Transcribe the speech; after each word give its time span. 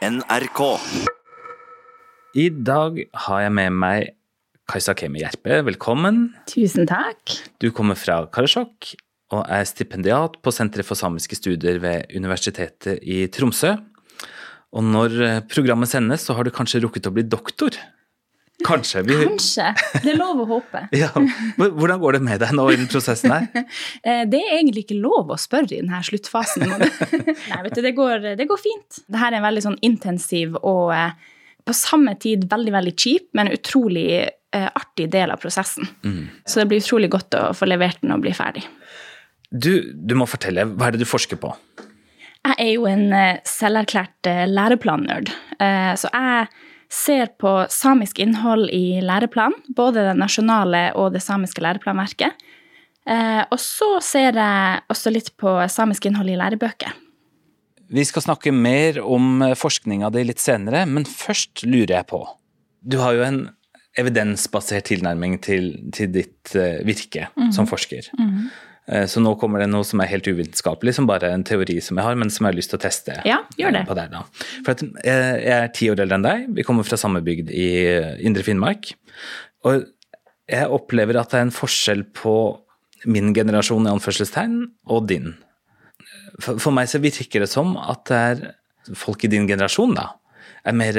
NRK. 0.00 0.60
I 2.40 2.46
dag 2.48 3.02
har 3.26 3.40
jeg 3.44 3.52
med 3.52 3.74
meg 3.82 4.14
Kajsa 4.70 4.94
Kemi 4.96 5.20
Gjerpe. 5.20 5.58
Velkommen. 5.66 6.22
Tusen 6.48 6.88
takk. 6.88 7.34
Du 7.60 7.68
kommer 7.76 7.98
fra 8.00 8.22
Karasjok 8.32 8.94
og 9.36 9.42
er 9.44 9.68
stipendiat 9.68 10.38
på 10.40 10.54
Senteret 10.56 10.88
for 10.88 10.96
samiske 10.96 11.36
studier 11.36 11.76
ved 11.84 12.16
Universitetet 12.16 13.04
i 13.04 13.26
Tromsø. 13.28 13.74
Og 14.72 14.88
når 14.88 15.44
programmet 15.52 15.92
sendes, 15.92 16.24
så 16.24 16.32
har 16.38 16.48
du 16.48 16.54
kanskje 16.54 16.80
rukket 16.80 17.10
å 17.10 17.12
bli 17.18 17.26
doktor? 17.28 17.76
Kanskje. 18.66 19.02
Vi... 19.02 19.16
Kanskje. 19.24 19.70
Det 20.02 20.12
er 20.12 20.18
lov 20.18 20.44
å 20.44 20.48
håpe. 20.56 20.86
Ja. 21.00 21.10
Hvordan 21.56 22.00
går 22.02 22.18
det 22.18 22.20
med 22.26 22.42
deg 22.42 22.52
nå 22.56 22.66
i 22.72 22.78
den 22.80 22.90
prosessen 22.90 23.32
her? 23.34 23.48
Eh, 24.00 24.22
det 24.28 24.38
er 24.38 24.54
egentlig 24.56 24.84
ikke 24.86 24.98
lov 25.00 25.30
å 25.32 25.36
spørre 25.38 25.74
i 25.74 25.80
denne 25.80 25.98
sluttfasen. 26.04 26.64
Nei, 27.50 27.58
vet 27.66 27.74
du, 27.76 27.80
det 27.84 27.92
går, 27.96 28.30
det 28.38 28.46
går 28.48 28.60
fint. 28.60 29.00
Dette 29.06 29.26
er 29.26 29.36
en 29.36 29.44
veldig 29.44 29.62
sånn 29.64 29.76
intensiv 29.86 30.56
og 30.60 30.92
eh, 30.96 31.12
på 31.66 31.74
samme 31.76 32.14
tid 32.20 32.46
veldig, 32.50 32.72
veldig 32.74 32.94
kjip, 32.96 33.26
men 33.36 33.52
utrolig 33.52 34.06
eh, 34.22 34.68
artig 34.68 35.10
del 35.12 35.34
av 35.34 35.42
prosessen. 35.42 35.88
Mm. 36.06 36.22
Så 36.44 36.62
det 36.62 36.68
blir 36.70 36.82
utrolig 36.82 37.10
godt 37.12 37.36
å 37.38 37.42
få 37.56 37.68
levert 37.68 38.00
den 38.02 38.14
og 38.16 38.24
bli 38.24 38.32
ferdig. 38.36 38.64
Du, 39.50 39.92
du 39.92 40.16
må 40.18 40.28
fortelle. 40.30 40.64
Hva 40.72 40.88
er 40.88 40.96
det 40.96 41.04
du 41.04 41.10
forsker 41.10 41.40
på? 41.42 41.52
Jeg 42.40 42.56
er 42.56 42.72
jo 42.72 42.88
en 42.88 43.10
selverklært 43.48 44.30
læreplannerd. 44.48 45.32
Så 46.00 46.08
jeg 46.08 46.48
ser 46.90 47.30
på 47.38 47.52
samisk 47.70 48.18
innhold 48.18 48.70
i 48.74 49.00
læreplan, 49.04 49.54
både 49.76 50.08
det 50.08 50.16
nasjonale 50.18 50.90
og 50.98 51.12
det 51.14 51.22
samiske 51.22 51.62
læreplanverket. 51.62 52.34
Eh, 53.06 53.42
og 53.46 53.60
så 53.62 53.92
ser 54.04 54.36
jeg 54.36 54.82
også 54.90 55.12
litt 55.14 55.30
på 55.40 55.54
samisk 55.70 56.10
innhold 56.10 56.32
i 56.32 56.38
lærebøker. 56.40 56.98
Vi 57.90 58.04
skal 58.06 58.22
snakke 58.22 58.52
mer 58.54 59.00
om 59.02 59.42
forskninga 59.58 60.12
di 60.14 60.26
litt 60.28 60.42
senere, 60.42 60.84
men 60.86 61.06
først 61.08 61.64
lurer 61.66 61.96
jeg 61.96 62.06
på 62.12 62.20
Du 62.86 62.96
har 63.02 63.12
jo 63.12 63.24
en 63.26 63.40
evidensbasert 63.98 64.86
tilnærming 64.88 65.40
til, 65.42 65.72
til 65.92 66.12
ditt 66.14 66.54
uh, 66.54 66.80
virke 66.86 67.26
mm 67.34 67.42
-hmm. 67.42 67.52
som 67.52 67.66
forsker. 67.66 68.08
Mm 68.18 68.30
-hmm. 68.30 68.48
Eh, 68.90 69.06
så 69.06 69.22
nå 69.22 69.36
kommer 69.38 69.62
det 69.62 69.68
noe 69.70 69.86
som 69.86 70.02
er 70.02 70.10
helt 70.10 70.26
uvitenskapelig, 70.26 70.96
som 70.96 71.06
bare 71.08 71.30
er 71.30 71.36
en 71.36 71.46
teori 71.46 71.78
som 71.84 71.98
jeg 72.00 72.06
har, 72.06 72.18
men 72.18 72.32
som 72.32 72.46
jeg 72.46 72.54
har 72.54 72.58
lyst 72.58 72.72
til 72.72 72.80
å 72.80 72.82
teste 72.82 73.18
ja, 73.28 73.38
gjør 73.60 73.76
det. 73.78 73.84
på 73.88 73.96
deg. 73.98 74.16
da. 74.16 74.24
For 74.66 74.84
Jeg 75.06 75.54
er 75.56 75.70
ti 75.76 75.90
år 75.92 76.02
eldre 76.02 76.18
enn 76.18 76.26
deg, 76.26 76.48
vi 76.58 76.66
kommer 76.66 76.86
fra 76.86 76.98
samme 77.00 77.22
bygd 77.26 77.52
i 77.54 77.68
eh, 77.86 78.16
Indre 78.26 78.46
Finnmark. 78.46 78.92
Og 79.68 79.86
jeg 80.50 80.72
opplever 80.74 81.20
at 81.20 81.30
det 81.30 81.38
er 81.38 81.46
en 81.46 81.54
forskjell 81.54 82.08
på 82.16 82.34
min 83.10 83.30
generasjon 83.36 83.86
i 83.86 83.92
anførselstegn 83.94 84.56
og 84.90 85.06
din. 85.08 85.34
For 86.40 86.72
meg 86.74 86.88
så 86.90 87.00
virker 87.00 87.44
det 87.44 87.50
som 87.52 87.76
at 87.80 88.02
det 88.10 88.18
er 88.32 88.96
folk 88.96 89.22
i 89.24 89.30
din 89.30 89.46
generasjon 89.48 89.94
da, 89.94 90.10
er 90.66 90.76
mer 90.76 90.98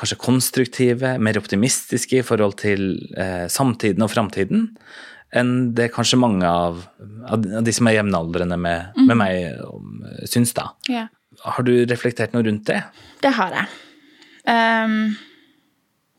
kanskje 0.00 0.18
konstruktive, 0.20 1.16
mer 1.22 1.38
optimistiske 1.40 2.20
i 2.20 2.26
forhold 2.26 2.58
til 2.60 2.92
eh, 3.18 3.46
samtiden 3.52 4.04
og 4.04 4.12
framtiden 4.12 4.68
enn 5.36 5.72
det 5.78 5.90
kanskje 5.94 6.18
mange 6.18 6.48
av, 6.48 6.82
av 7.30 7.44
de 7.46 7.74
som 7.74 7.88
er 7.88 8.00
jevnaldrende 8.00 8.58
med, 8.58 8.96
mm. 8.96 9.06
med 9.06 9.18
meg, 9.20 10.24
syns, 10.30 10.54
da. 10.56 10.70
Ja. 10.90 11.06
Har 11.46 11.66
du 11.66 11.72
reflektert 11.88 12.34
noe 12.34 12.44
rundt 12.46 12.66
det? 12.68 12.80
Det 13.22 13.32
har 13.36 13.54
jeg. 13.54 13.70
Um, 14.50 15.14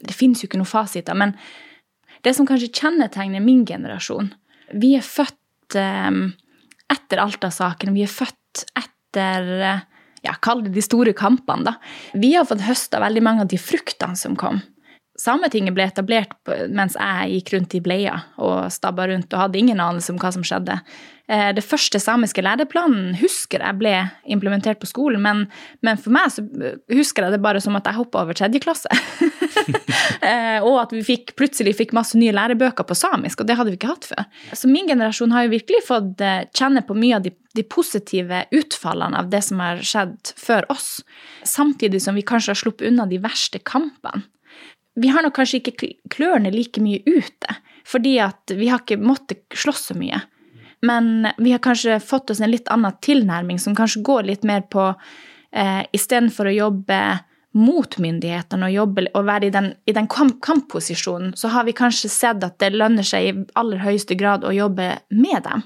det 0.01 0.15
finnes 0.15 0.41
jo 0.41 0.47
ikke 0.47 0.61
noen 0.61 0.69
fasiter, 0.69 1.17
men 1.17 1.35
det 2.25 2.35
som 2.37 2.47
kanskje 2.47 2.69
kjennetegner 2.69 3.41
min 3.41 3.63
generasjon 3.65 4.27
Vi 4.77 4.91
er 4.93 5.03
født 5.03 5.75
um, 5.75 6.27
etter 6.91 7.21
Alta-saken. 7.23 7.95
Vi 7.97 8.05
er 8.05 8.11
født 8.11 8.63
etter 8.77 9.49
ja, 10.21 10.35
Kall 10.39 10.61
det 10.65 10.75
de 10.75 10.83
store 10.85 11.13
kampene, 11.17 11.71
da. 11.71 11.73
Vi 12.13 12.33
har 12.35 12.45
fått 12.47 12.63
høsta 12.63 13.01
veldig 13.03 13.23
mange 13.25 13.45
av 13.45 13.49
de 13.51 13.59
fruktene 13.59 14.15
som 14.19 14.37
kom. 14.39 14.61
Sametinget 15.22 15.75
ble 15.77 15.86
etablert 15.86 16.33
mens 16.73 16.95
jeg 16.97 17.36
gikk 17.36 17.53
rundt 17.55 17.75
i 17.77 17.81
bleia 17.83 18.16
og 18.41 18.72
stabba 18.73 19.05
rundt 19.11 19.33
og 19.36 19.44
hadde 19.44 19.59
ingen 19.59 19.81
anelse 19.83 20.13
om 20.13 20.19
hva 20.22 20.31
som 20.34 20.45
skjedde. 20.45 20.79
Eh, 21.31 21.51
det 21.56 21.63
første 21.63 22.00
samiske 22.01 22.41
læreplanen 22.44 23.13
husker 23.22 23.62
jeg 23.62 23.78
ble 23.79 23.94
implementert 24.34 24.81
på 24.81 24.90
skolen, 24.90 25.22
men, 25.23 25.45
men 25.85 26.00
for 26.01 26.16
meg 26.16 26.34
så 26.34 26.44
husker 26.91 27.28
jeg 27.28 27.35
det 27.35 27.44
bare 27.44 27.62
som 27.63 27.78
at 27.78 27.88
jeg 27.88 28.00
hoppa 28.00 28.25
over 28.25 28.38
tredje 28.38 28.63
klasse. 28.63 28.90
Eh, 30.22 30.63
og 30.63 30.75
at 30.78 30.91
vi 30.94 31.01
fikk, 31.06 31.31
plutselig 31.38 31.74
fikk 31.78 31.94
masse 31.97 32.18
nye 32.18 32.34
lærebøker 32.34 32.85
på 32.85 32.95
samisk, 32.97 33.41
og 33.41 33.47
det 33.50 33.56
hadde 33.57 33.72
vi 33.74 33.78
ikke 33.79 33.90
hatt 33.90 34.06
før. 34.09 34.25
Så 34.57 34.69
min 34.69 34.90
generasjon 34.90 35.34
har 35.34 35.45
jo 35.45 35.53
virkelig 35.53 35.81
fått 35.88 36.22
eh, 36.25 36.44
kjenne 36.57 36.84
på 36.85 36.95
mye 36.97 37.18
av 37.18 37.25
de, 37.25 37.31
de 37.57 37.63
positive 37.66 38.44
utfallene 38.57 39.18
av 39.18 39.31
det 39.34 39.41
som 39.45 39.62
har 39.63 39.81
skjedd 39.85 40.34
før 40.38 40.68
oss, 40.74 40.90
samtidig 41.47 42.03
som 42.06 42.18
vi 42.18 42.25
kanskje 42.28 42.53
har 42.53 42.62
sluppet 42.62 42.91
unna 42.91 43.07
de 43.09 43.22
verste 43.24 43.62
kampene 43.66 44.25
vi 44.96 45.07
har 45.07 45.24
nok 45.24 45.35
kanskje 45.38 45.62
ikke 45.62 45.94
klørne 46.12 46.52
like 46.53 46.81
mye 46.84 47.02
ute, 47.07 47.57
fordi 47.88 48.18
at 48.24 48.53
vi 48.56 48.69
har 48.72 48.84
ikke 48.84 49.00
måttet 49.02 49.44
slåss 49.56 49.91
så 49.91 49.97
mye. 49.97 50.19
Men 50.81 51.28
vi 51.38 51.53
har 51.53 51.62
kanskje 51.62 52.00
fått 52.03 52.34
oss 52.34 52.41
en 52.41 52.52
litt 52.52 52.69
annen 52.74 52.96
tilnærming, 53.06 53.59
som 53.62 53.75
kanskje 53.78 54.01
går 54.06 54.28
litt 54.30 54.47
mer 54.47 54.66
på 54.74 54.90
eh, 54.91 55.84
Istedenfor 55.94 56.50
å 56.50 56.56
jobbe 56.56 57.01
mot 57.51 57.97
myndighetene 58.00 58.68
og, 58.68 58.74
jobbe, 58.74 59.06
og 59.18 59.28
være 59.28 59.50
i 59.50 59.53
den, 59.53 59.69
i 59.85 59.96
den 59.96 60.07
kamp 60.12 60.40
kampposisjonen, 60.44 61.35
så 61.35 61.51
har 61.51 61.68
vi 61.68 61.75
kanskje 61.75 62.09
sett 62.12 62.44
at 62.47 62.57
det 62.63 62.72
lønner 62.74 63.06
seg 63.06 63.28
i 63.28 63.34
aller 63.59 63.84
høyeste 63.84 64.16
grad 64.19 64.47
å 64.47 64.53
jobbe 64.56 64.94
med 65.12 65.44
dem. 65.47 65.66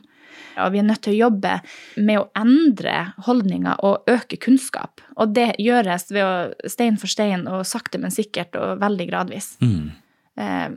Og 0.64 0.72
vi 0.74 0.82
er 0.82 0.88
nødt 0.88 1.04
til 1.06 1.16
å 1.16 1.20
jobbe 1.28 1.58
med 1.98 2.22
å 2.22 2.30
endre 2.40 2.96
holdninger 3.28 3.84
og 3.86 4.10
øke 4.12 4.40
kunnskap. 4.42 5.04
Og 5.20 5.36
det 5.36 5.54
gjøres 5.62 6.10
ved 6.14 6.24
å 6.24 6.70
stein 6.72 7.00
for 7.02 7.12
stein 7.12 7.46
og 7.52 7.66
sakte, 7.68 8.02
men 8.02 8.14
sikkert 8.14 8.58
og 8.60 8.80
veldig 8.84 9.10
gradvis. 9.12 9.54
Mm. 9.64 9.92
Eh, 10.36 10.68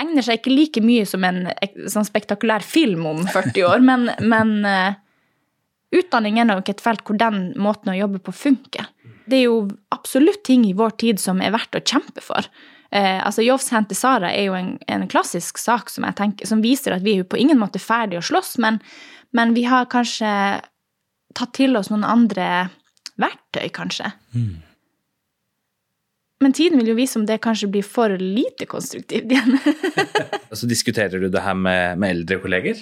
egner 0.00 0.24
seg 0.24 0.40
ikke 0.40 0.54
like 0.54 0.84
mye 0.84 1.04
som 1.08 1.24
en 1.28 1.50
sånn 1.92 2.06
spektakulær 2.08 2.64
film 2.64 3.04
om 3.08 3.24
40 3.28 3.66
år, 3.68 3.82
men, 3.84 4.08
men 4.24 4.54
eh, 4.68 4.96
utdanning 5.96 6.40
er 6.40 6.48
nok 6.48 6.70
et 6.72 6.80
felt 6.84 7.04
hvor 7.04 7.18
den 7.20 7.50
måten 7.60 7.92
å 7.92 7.98
jobbe 7.98 8.22
på 8.24 8.34
funker. 8.34 8.88
Det 9.26 9.40
er 9.40 9.48
jo 9.48 9.58
absolutt 9.92 10.44
ting 10.46 10.64
i 10.68 10.76
vår 10.76 10.96
tid 11.02 11.20
som 11.20 11.42
er 11.42 11.52
verdt 11.54 11.76
å 11.76 11.84
kjempe 11.84 12.22
for. 12.24 12.48
Eh, 12.96 13.26
altså 13.26 13.44
Jovs 13.44 13.68
hente 13.74 13.96
Sara 13.98 14.30
er 14.32 14.48
jo 14.48 14.56
en, 14.56 14.76
en 14.88 15.04
klassisk 15.10 15.58
sak 15.60 15.90
som, 15.92 16.06
tenker, 16.16 16.48
som, 16.48 16.62
viser 16.64 16.94
at 16.96 17.04
vi 17.04 17.16
er 17.16 17.24
jo 17.24 17.28
på 17.28 17.40
ingen 17.40 17.58
måte 17.60 17.82
ferdige 17.82 18.22
å 18.22 18.24
slåss, 18.24 18.56
men, 18.62 18.78
men, 19.36 19.52
vi 19.56 19.66
har 19.68 19.90
kanskje 19.92 20.30
tatt 21.36 21.52
til 21.58 21.76
oss 21.76 21.90
noen 21.92 22.06
andre 22.08 22.68
verktøy, 23.20 23.66
kanskje. 23.74 24.08
Mm. 24.36 24.54
Men 26.44 26.54
tiden 26.56 26.80
vil 26.80 26.92
jo 26.92 26.96
vise 26.96 27.18
om 27.18 27.24
det 27.28 27.40
kanskje 27.44 27.68
blir 27.72 27.84
for 27.84 28.12
lite 28.20 28.68
konstruktivt 28.68 29.32
igjen. 29.32 29.58
altså, 30.50 30.68
diskuterer 30.68 31.20
du 31.20 31.28
det 31.32 31.44
her 31.44 31.56
med, 31.56 32.00
med 32.00 32.16
eldre 32.16 32.40
kolleger? 32.44 32.80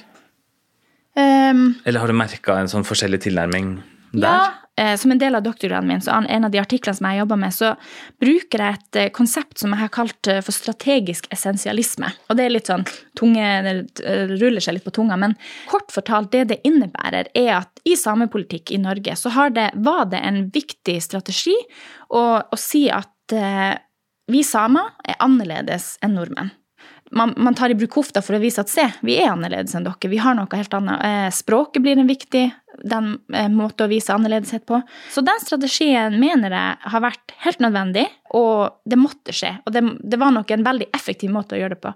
Um, 1.14 1.76
Eller 1.86 2.02
har 2.02 2.10
du 2.10 2.18
merka 2.18 2.58
en 2.58 2.70
sånn 2.70 2.86
forskjellig 2.86 3.20
tilnærming 3.22 3.76
der? 4.20 4.28
Ja, 4.28 4.64
Eh, 4.76 4.96
som 4.96 5.12
en 5.12 5.18
del 5.18 5.34
av 5.34 5.42
doktorgraden 5.42 5.88
min, 5.88 6.00
så 6.00 6.10
en 6.10 6.44
av 6.44 6.50
de 6.50 6.58
artiklene 6.58 6.96
som 6.98 7.06
jeg 7.06 7.20
jobber 7.20 7.38
med, 7.38 7.54
så 7.54 7.68
bruker 8.22 8.62
jeg 8.62 8.78
et 8.78 8.96
eh, 8.98 9.10
konsept 9.14 9.60
som 9.60 9.70
jeg 9.70 9.84
har 9.84 9.92
kalt 9.94 10.30
eh, 10.30 10.40
for 10.42 10.56
strategisk 10.56 11.28
essensialisme. 11.34 12.10
Og 12.26 12.34
det 12.34 12.46
er 12.46 12.54
litt 12.56 12.70
sånn 12.72 12.82
tunge, 13.14 13.44
det 13.62 14.16
ruller 14.32 14.64
seg 14.64 14.74
litt 14.74 14.86
på 14.86 14.96
tunga, 14.96 15.18
men 15.20 15.36
kort 15.70 15.94
fortalt, 15.94 16.32
det 16.34 16.48
det 16.50 16.58
innebærer, 16.66 17.30
er 17.38 17.52
at 17.60 17.84
i 17.86 17.94
samepolitikk 17.98 18.74
i 18.74 18.80
Norge 18.82 19.14
så 19.20 19.30
det, 19.54 19.70
var 19.74 20.10
det 20.10 20.24
en 20.26 20.42
viktig 20.50 20.98
strategi 21.02 21.54
å, 22.10 22.24
å 22.42 22.58
si 22.58 22.88
at 22.90 23.34
eh, 23.36 23.78
vi 24.26 24.42
samer 24.42 24.90
er 25.06 25.22
annerledes 25.22 26.00
enn 26.02 26.16
nordmenn 26.18 26.50
man, 27.14 27.34
man, 27.36 27.54
tar 27.54 27.70
i 27.70 27.76
bruk 27.78 27.94
hofta 28.00 28.22
for 28.24 28.34
å 28.34 28.42
vise 28.42 28.62
at 28.64 28.72
se, 28.72 28.88
vi 29.06 29.20
er 29.20 29.30
annerledes 29.30 29.76
enn 29.76 29.84
dere. 29.86 30.10
Vi 30.10 30.18
har 30.18 30.34
noe 30.34 30.50
helt 30.50 30.72
annet. 30.74 31.30
Språket 31.36 31.84
blir 31.84 32.00
en 32.00 32.08
viktig 32.10 32.48
den 32.82 33.14
måten 33.28 33.74
måte 33.74 33.86
å 33.86 33.90
vise 33.90 34.14
annerledeshet 34.14 34.66
på. 34.66 34.80
Så 35.10 35.22
den 35.24 35.40
strategien 35.42 36.18
mener 36.20 36.54
jeg 36.54 36.90
har 36.92 37.02
vært 37.04 37.34
helt 37.44 37.60
nødvendig, 37.62 38.06
og 38.34 38.80
det 38.84 38.98
måtte 39.00 39.34
skje. 39.34 39.56
Og 39.64 39.74
det, 39.74 39.84
det 40.02 40.20
var 40.20 40.34
nok 40.34 40.50
en 40.50 40.66
veldig 40.66 40.88
effektiv 40.94 41.32
måte 41.34 41.56
å 41.56 41.60
gjøre 41.60 41.76
det 41.76 41.82
på. 41.84 41.92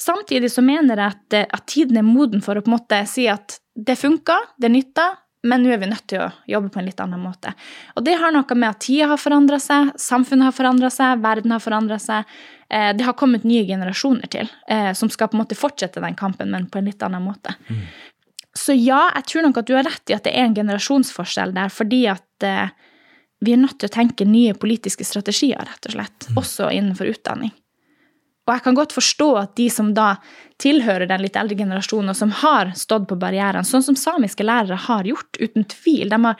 Samtidig 0.00 0.50
så 0.52 0.64
mener 0.66 0.98
jeg 0.98 1.14
at, 1.14 1.38
eh, 1.38 1.46
at 1.50 1.68
tiden 1.70 2.00
er 2.00 2.06
moden 2.06 2.42
for 2.44 2.58
å 2.58 2.64
på 2.64 2.72
en 2.72 2.78
måte 2.78 3.02
si 3.10 3.28
at 3.30 3.60
det 3.76 3.98
funka, 4.00 4.38
det 4.62 4.72
nytta, 4.72 5.12
men 5.46 5.62
nå 5.62 5.70
er 5.70 5.78
vi 5.78 5.88
nødt 5.90 6.06
til 6.10 6.24
å 6.24 6.30
jobbe 6.50 6.72
på 6.74 6.80
en 6.80 6.88
litt 6.88 7.00
annen 7.02 7.22
måte. 7.22 7.52
Og 7.94 8.04
det 8.06 8.16
har 8.18 8.34
noe 8.34 8.58
med 8.58 8.68
at 8.72 8.80
tida 8.82 9.10
har 9.12 9.20
forandra 9.20 9.60
seg, 9.62 9.92
samfunnet 10.00 10.48
har 10.48 10.56
forandra 10.56 10.90
seg, 10.90 11.22
verden 11.22 11.54
har 11.54 11.62
forandra 11.62 12.00
seg. 12.02 12.26
Eh, 12.66 12.90
det 12.96 13.06
har 13.06 13.14
kommet 13.18 13.46
nye 13.46 13.66
generasjoner 13.68 14.32
til 14.32 14.50
eh, 14.66 14.90
som 14.98 15.12
skal 15.12 15.30
på 15.30 15.38
en 15.38 15.44
måte 15.44 15.58
fortsette 15.58 16.02
den 16.02 16.18
kampen, 16.18 16.50
men 16.50 16.66
på 16.70 16.80
en 16.80 16.90
litt 16.90 17.04
annen 17.06 17.22
måte. 17.22 17.54
Mm. 17.68 17.84
Så 18.66 18.74
ja, 18.74 19.04
jeg 19.14 19.28
tror 19.30 19.46
nok 19.46 19.60
at 19.60 19.68
du 19.68 19.76
har 19.76 19.86
rett 19.86 20.10
i 20.10 20.16
at 20.16 20.24
det 20.26 20.32
er 20.34 20.48
en 20.48 20.56
generasjonsforskjell 20.56 21.54
der, 21.54 21.70
fordi 21.70 22.00
at 22.10 22.46
eh, 22.46 22.72
vi 23.44 23.52
er 23.54 23.60
nødt 23.62 23.78
til 23.78 23.90
å 23.90 23.94
tenke 23.94 24.26
nye 24.26 24.56
politiske 24.58 25.06
strategier, 25.06 25.62
rett 25.68 25.86
og 25.86 25.94
slett. 25.94 26.26
Mm. 26.30 26.40
Også 26.42 26.72
innenfor 26.74 27.12
utdanning. 27.12 27.52
Og 28.46 28.52
jeg 28.54 28.62
kan 28.62 28.76
godt 28.78 28.94
forstå 28.94 29.26
at 29.40 29.54
de 29.58 29.66
som 29.74 29.88
da 29.94 30.12
tilhører 30.62 31.08
den 31.10 31.24
litt 31.24 31.36
eldre 31.38 31.58
generasjonen, 31.58 32.12
og 32.12 32.18
som 32.18 32.30
har 32.44 32.70
stått 32.78 33.08
på 33.10 33.18
barrierene, 33.18 33.66
sånn 33.66 33.82
som 33.82 33.98
samiske 33.98 34.46
lærere 34.46 34.78
har 34.86 35.08
gjort, 35.08 35.38
uten 35.42 35.66
tvil. 35.66 36.06
De 36.12 36.20
har 36.22 36.38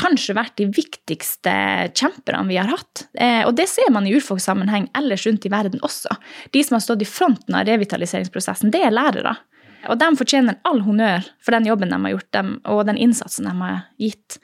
kanskje 0.00 0.36
vært 0.38 0.56
de 0.56 0.70
viktigste 0.72 1.52
kjemperne 1.92 2.48
vi 2.48 2.56
har 2.56 2.72
hatt. 2.72 3.04
Eh, 3.12 3.42
og 3.44 3.52
det 3.60 3.68
ser 3.68 3.92
man 3.92 4.08
i 4.08 4.14
urfolkssammenheng 4.16 4.88
ellers 4.96 5.26
rundt 5.28 5.44
i 5.44 5.52
verden 5.52 5.84
også. 5.84 6.16
De 6.56 6.64
som 6.64 6.78
har 6.78 6.84
stått 6.86 7.04
i 7.04 7.10
fronten 7.12 7.58
av 7.58 7.68
revitaliseringsprosessen, 7.68 8.72
det 8.72 8.80
er 8.88 8.96
lærere. 8.96 9.36
Og 9.90 9.98
de 9.98 10.10
fortjener 10.18 10.60
all 10.68 10.82
honnør 10.84 11.26
for 11.42 11.56
den 11.56 11.66
jobben 11.68 11.90
de 11.92 11.98
har 12.04 12.14
gjort, 12.14 12.30
dem, 12.36 12.54
og 12.70 12.84
den 12.88 13.00
innsatsen 13.00 13.48
de 13.48 13.56
har 13.58 13.82
gitt. 14.02 14.38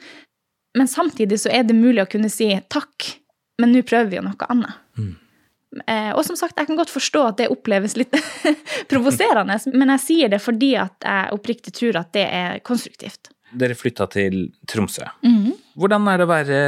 Men 0.78 0.90
samtidig 0.90 1.40
så 1.42 1.52
er 1.54 1.64
det 1.68 1.78
mulig 1.78 2.02
å 2.04 2.10
kunne 2.10 2.30
si 2.32 2.50
takk, 2.70 3.12
men 3.62 3.72
nå 3.74 3.82
prøver 3.86 4.10
vi 4.10 4.20
jo 4.20 4.26
noe 4.26 4.50
annet. 4.52 4.84
Mm. 4.98 5.16
Eh, 5.84 6.12
og 6.16 6.22
som 6.24 6.36
sagt, 6.38 6.56
jeg 6.56 6.68
kan 6.70 6.78
godt 6.78 6.92
forstå 6.92 7.24
at 7.28 7.40
det 7.42 7.50
oppleves 7.52 7.96
litt 8.00 8.14
provoserende, 8.92 9.58
men 9.74 9.92
jeg 9.96 10.04
sier 10.04 10.32
det 10.32 10.40
fordi 10.42 10.74
at 10.80 11.04
jeg 11.04 11.34
oppriktig 11.36 11.74
tror 11.76 12.00
at 12.00 12.14
det 12.16 12.24
er 12.24 12.62
konstruktivt. 12.66 13.32
Dere 13.58 13.76
flytta 13.76 14.04
til 14.12 14.50
Tromsø. 14.68 15.06
Mm. 15.24 15.54
Hvordan 15.78 16.08
er 16.12 16.20
det 16.20 16.26
å 16.26 16.30
være 16.30 16.58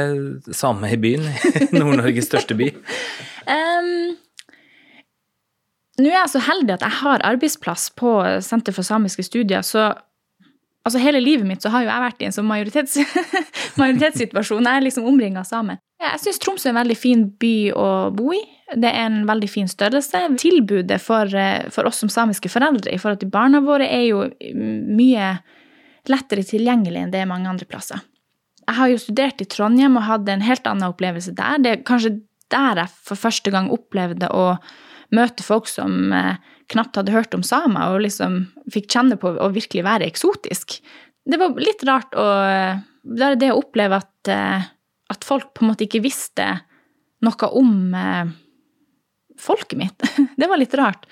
same 0.55 0.89
i 0.89 0.97
byen? 1.01 1.27
Nord-Norges 1.77 2.31
største 2.31 2.57
by? 2.57 2.71
Um, 3.41 4.19
nå 6.01 6.09
er 6.09 6.19
jeg 6.19 6.33
så 6.33 6.41
heldig 6.45 6.77
at 6.77 6.85
jeg 6.85 6.97
har 7.01 7.25
arbeidsplass 7.27 7.89
på 7.99 8.15
Senter 8.45 8.75
for 8.75 8.87
samiske 8.87 9.25
studier, 9.27 9.63
så 9.65 9.91
altså 10.87 11.01
hele 11.01 11.21
livet 11.21 11.45
mitt 11.47 11.63
så 11.63 11.71
har 11.73 11.85
jo 11.85 11.91
jeg 11.91 12.05
vært 12.05 12.23
i 12.23 12.27
en 12.27 12.35
sånn 12.35 12.49
majoritets, 12.49 12.97
majoritetssituasjon. 13.81 14.65
Jeg 14.65 14.81
er 14.81 14.85
liksom 14.87 15.07
omringa 15.09 15.43
av 15.43 15.49
samer. 15.49 15.81
Jeg 16.01 16.21
syns 16.23 16.41
Tromsø 16.41 16.69
er 16.69 16.73
en 16.73 16.81
veldig 16.81 16.97
fin 16.97 17.25
by 17.41 17.55
å 17.77 17.87
bo 18.17 18.31
i. 18.33 18.41
Det 18.71 18.89
er 18.89 19.03
en 19.05 19.19
veldig 19.29 19.49
fin 19.51 19.69
størrelse. 19.69 20.23
Tilbudet 20.41 20.97
for, 21.03 21.29
for 21.75 21.89
oss 21.89 22.01
som 22.01 22.09
samiske 22.09 22.49
foreldre 22.49 22.93
i 22.93 23.01
forhold 23.01 23.21
til 23.21 23.33
barna 23.33 23.61
våre 23.61 23.89
er 23.91 24.07
jo 24.07 24.23
mye 24.55 25.35
lettere 26.09 26.45
tilgjengelig 26.47 27.03
enn 27.03 27.13
det 27.13 27.21
er 27.21 27.29
mange 27.29 27.51
andre 27.51 27.67
plasser. 27.69 28.01
Jeg 28.65 28.77
har 28.77 28.89
jo 28.89 29.01
studert 29.01 29.41
i 29.43 29.49
Trondheim 29.49 29.97
og 29.99 30.07
hadde 30.07 30.33
en 30.33 30.45
helt 30.45 30.67
annen 30.69 30.89
opplevelse 30.89 31.33
der. 31.37 31.59
Det 31.61 31.71
er 31.71 31.83
kanskje 31.85 32.15
der 32.51 32.81
jeg 32.81 32.93
for 33.05 33.19
første 33.19 33.53
gang 33.53 33.69
opplevde 33.73 34.29
å 34.33 34.55
møte 35.15 35.45
folk 35.45 35.69
som 35.69 36.13
eh, 36.15 36.39
knapt 36.71 36.97
hadde 36.99 37.13
hørt 37.13 37.35
om 37.35 37.43
samer, 37.45 37.93
og 37.93 38.05
liksom 38.05 38.45
fikk 38.71 38.89
kjenne 38.93 39.19
på 39.19 39.33
å 39.35 39.51
virkelig 39.53 39.85
være 39.87 40.07
eksotisk. 40.07 40.79
Det 41.27 41.39
var 41.39 41.59
litt 41.59 41.85
rart 41.87 42.17
å 42.17 42.29
Bare 43.01 43.33
det 43.33 43.47
å 43.49 43.57
oppleve 43.57 43.97
at, 43.97 44.29
eh, 44.29 44.65
at 45.09 45.23
folk 45.25 45.55
på 45.57 45.63
en 45.63 45.71
måte 45.71 45.87
ikke 45.87 46.03
visste 46.03 46.45
noe 47.25 47.47
om 47.57 47.95
eh, 47.97 48.29
folket 49.41 49.79
mitt. 49.79 50.05
Det 50.37 50.45
var 50.45 50.61
litt 50.61 50.75
rart. 50.77 51.07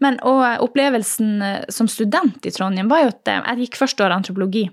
Men 0.00 0.16
opplevelsen 0.24 1.44
som 1.68 1.90
student 1.92 2.48
i 2.48 2.52
Trondheim 2.54 2.88
var 2.88 3.02
jo 3.02 3.10
at 3.12 3.28
jeg 3.28 3.66
gikk 3.66 3.76
første 3.76 4.06
år 4.06 4.14
antropologi 4.16 4.64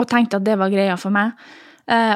og 0.00 0.08
tenkte 0.08 0.40
at 0.40 0.48
det 0.48 0.56
var 0.56 0.72
greia 0.72 0.96
for 0.96 1.12
meg. 1.12 1.36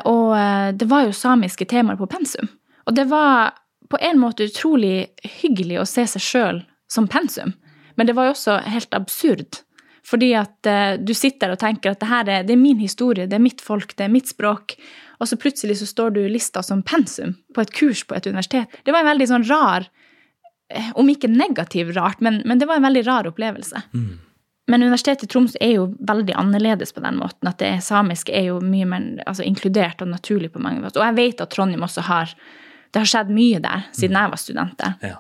Og 0.08 0.32
det 0.80 0.88
var 0.88 1.04
jo 1.04 1.14
samiske 1.14 1.68
temaer 1.68 2.00
på 2.00 2.08
pensum. 2.10 2.48
Og 2.88 2.96
det 2.96 3.04
var 3.12 3.52
på 3.88 3.98
en 4.00 4.20
måte 4.20 4.48
utrolig 4.48 5.08
hyggelig 5.40 5.80
å 5.80 5.88
se 5.88 6.04
seg 6.14 6.24
sjøl 6.24 6.60
som 6.90 7.08
pensum, 7.10 7.54
men 7.96 8.08
det 8.08 8.14
var 8.16 8.28
jo 8.28 8.36
også 8.36 8.60
helt 8.68 8.94
absurd. 8.96 9.62
Fordi 10.08 10.30
at 10.38 10.68
uh, 10.68 10.96
du 10.96 11.12
sitter 11.16 11.52
og 11.52 11.60
tenker 11.60 11.92
at 11.92 12.00
det 12.00 12.08
her 12.08 12.28
er, 12.32 12.44
det 12.46 12.54
er 12.54 12.60
min 12.60 12.78
historie, 12.80 13.26
det 13.28 13.36
er 13.36 13.44
mitt 13.44 13.60
folk, 13.64 13.92
det 13.98 14.06
er 14.06 14.12
mitt 14.12 14.30
språk. 14.30 14.76
Og 15.18 15.28
så 15.28 15.36
plutselig 15.40 15.80
så 15.80 15.88
står 15.90 16.14
du 16.16 16.22
lista 16.30 16.62
som 16.64 16.84
pensum 16.86 17.34
på 17.54 17.64
et 17.64 17.72
kurs 17.74 18.04
på 18.06 18.16
et 18.16 18.28
universitet. 18.28 18.78
Det 18.86 18.94
var 18.94 19.02
en 19.02 19.10
veldig 19.10 19.28
sånn 19.28 19.44
rar, 19.50 19.88
eh, 20.72 20.92
om 20.96 21.10
ikke 21.10 21.28
negativ 21.32 21.92
rart, 21.96 22.22
men, 22.24 22.40
men 22.48 22.62
det 22.62 22.70
var 22.70 22.78
en 22.78 22.88
veldig 22.88 23.04
rar 23.08 23.28
opplevelse. 23.28 23.82
Mm. 23.92 24.16
Men 24.68 24.84
Universitetet 24.84 25.24
i 25.24 25.32
Troms 25.32 25.56
er 25.64 25.74
jo 25.78 25.86
veldig 26.08 26.34
annerledes 26.36 26.92
på 26.92 27.00
den 27.00 27.16
måten. 27.16 27.48
At 27.48 27.56
det 27.60 27.78
samiske 27.84 28.34
er 28.36 28.50
jo 28.50 28.58
mye 28.60 28.88
mer 28.88 29.06
altså, 29.24 29.42
inkludert 29.48 30.04
og 30.04 30.10
naturlig 30.12 30.52
på 30.52 30.60
mange 30.60 30.82
måter. 30.84 31.00
Og 31.00 31.08
jeg 31.08 31.16
vet 31.16 31.40
at 31.40 31.54
Trondheim 31.54 31.86
også 31.86 32.04
har 32.04 32.34
det 32.92 33.02
har 33.02 33.10
skjedd 33.10 33.32
mye 33.34 33.62
der 33.62 33.88
siden 33.92 34.16
mm. 34.16 34.20
jeg 34.22 34.32
var 34.34 34.42
student 34.42 34.78
der. 34.82 34.94
Ja. 35.04 35.18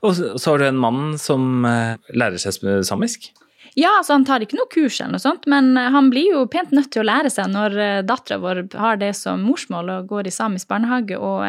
Og 0.00 0.16
så 0.16 0.50
har 0.50 0.58
du 0.58 0.66
en 0.66 0.80
mann 0.80 1.18
som 1.18 1.64
eh, 1.66 1.98
lærer 2.16 2.40
seg 2.42 2.82
samisk? 2.86 3.30
Ja, 3.78 3.92
altså 4.00 4.16
han 4.16 4.24
tar 4.26 4.42
ikke 4.42 4.58
noe 4.58 4.70
kurs, 4.72 4.98
eller 4.98 5.14
noe 5.14 5.22
sånt, 5.22 5.46
men 5.50 5.76
eh, 5.78 5.90
han 5.94 6.10
blir 6.12 6.34
jo 6.34 6.46
pent 6.50 6.72
nødt 6.74 6.90
til 6.94 7.04
å 7.04 7.06
lære 7.10 7.30
seg 7.32 7.52
når 7.52 7.78
eh, 7.78 8.00
dattera 8.06 8.40
vår 8.42 8.64
har 8.80 8.98
det 9.00 9.12
som 9.18 9.44
morsmål 9.46 9.94
og 9.94 10.10
går 10.10 10.30
i 10.30 10.34
samisk 10.34 10.70
barnehage 10.72 11.18
og 11.18 11.46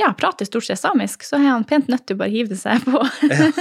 ja, 0.00 0.08
prater 0.16 0.48
stort 0.48 0.64
sett 0.64 0.80
samisk, 0.80 1.26
så 1.28 1.36
er 1.36 1.50
han 1.50 1.66
pent 1.68 1.90
nødt 1.92 2.06
til 2.08 2.16
å 2.16 2.22
bare 2.22 2.32
hive 2.32 2.56
seg 2.56 2.80
på. 2.86 2.96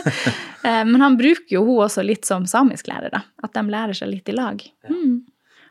men 0.92 1.04
han 1.04 1.18
bruker 1.20 1.58
jo 1.58 1.66
hun 1.68 1.82
også 1.84 2.06
litt 2.08 2.24
som 2.24 2.46
samisklærer, 2.48 3.12
da. 3.12 3.20
At 3.44 3.52
de 3.58 3.66
lærer 3.68 3.98
seg 3.98 4.14
litt 4.14 4.32
i 4.32 4.38
lag. 4.38 4.64
Mm. 4.88 5.18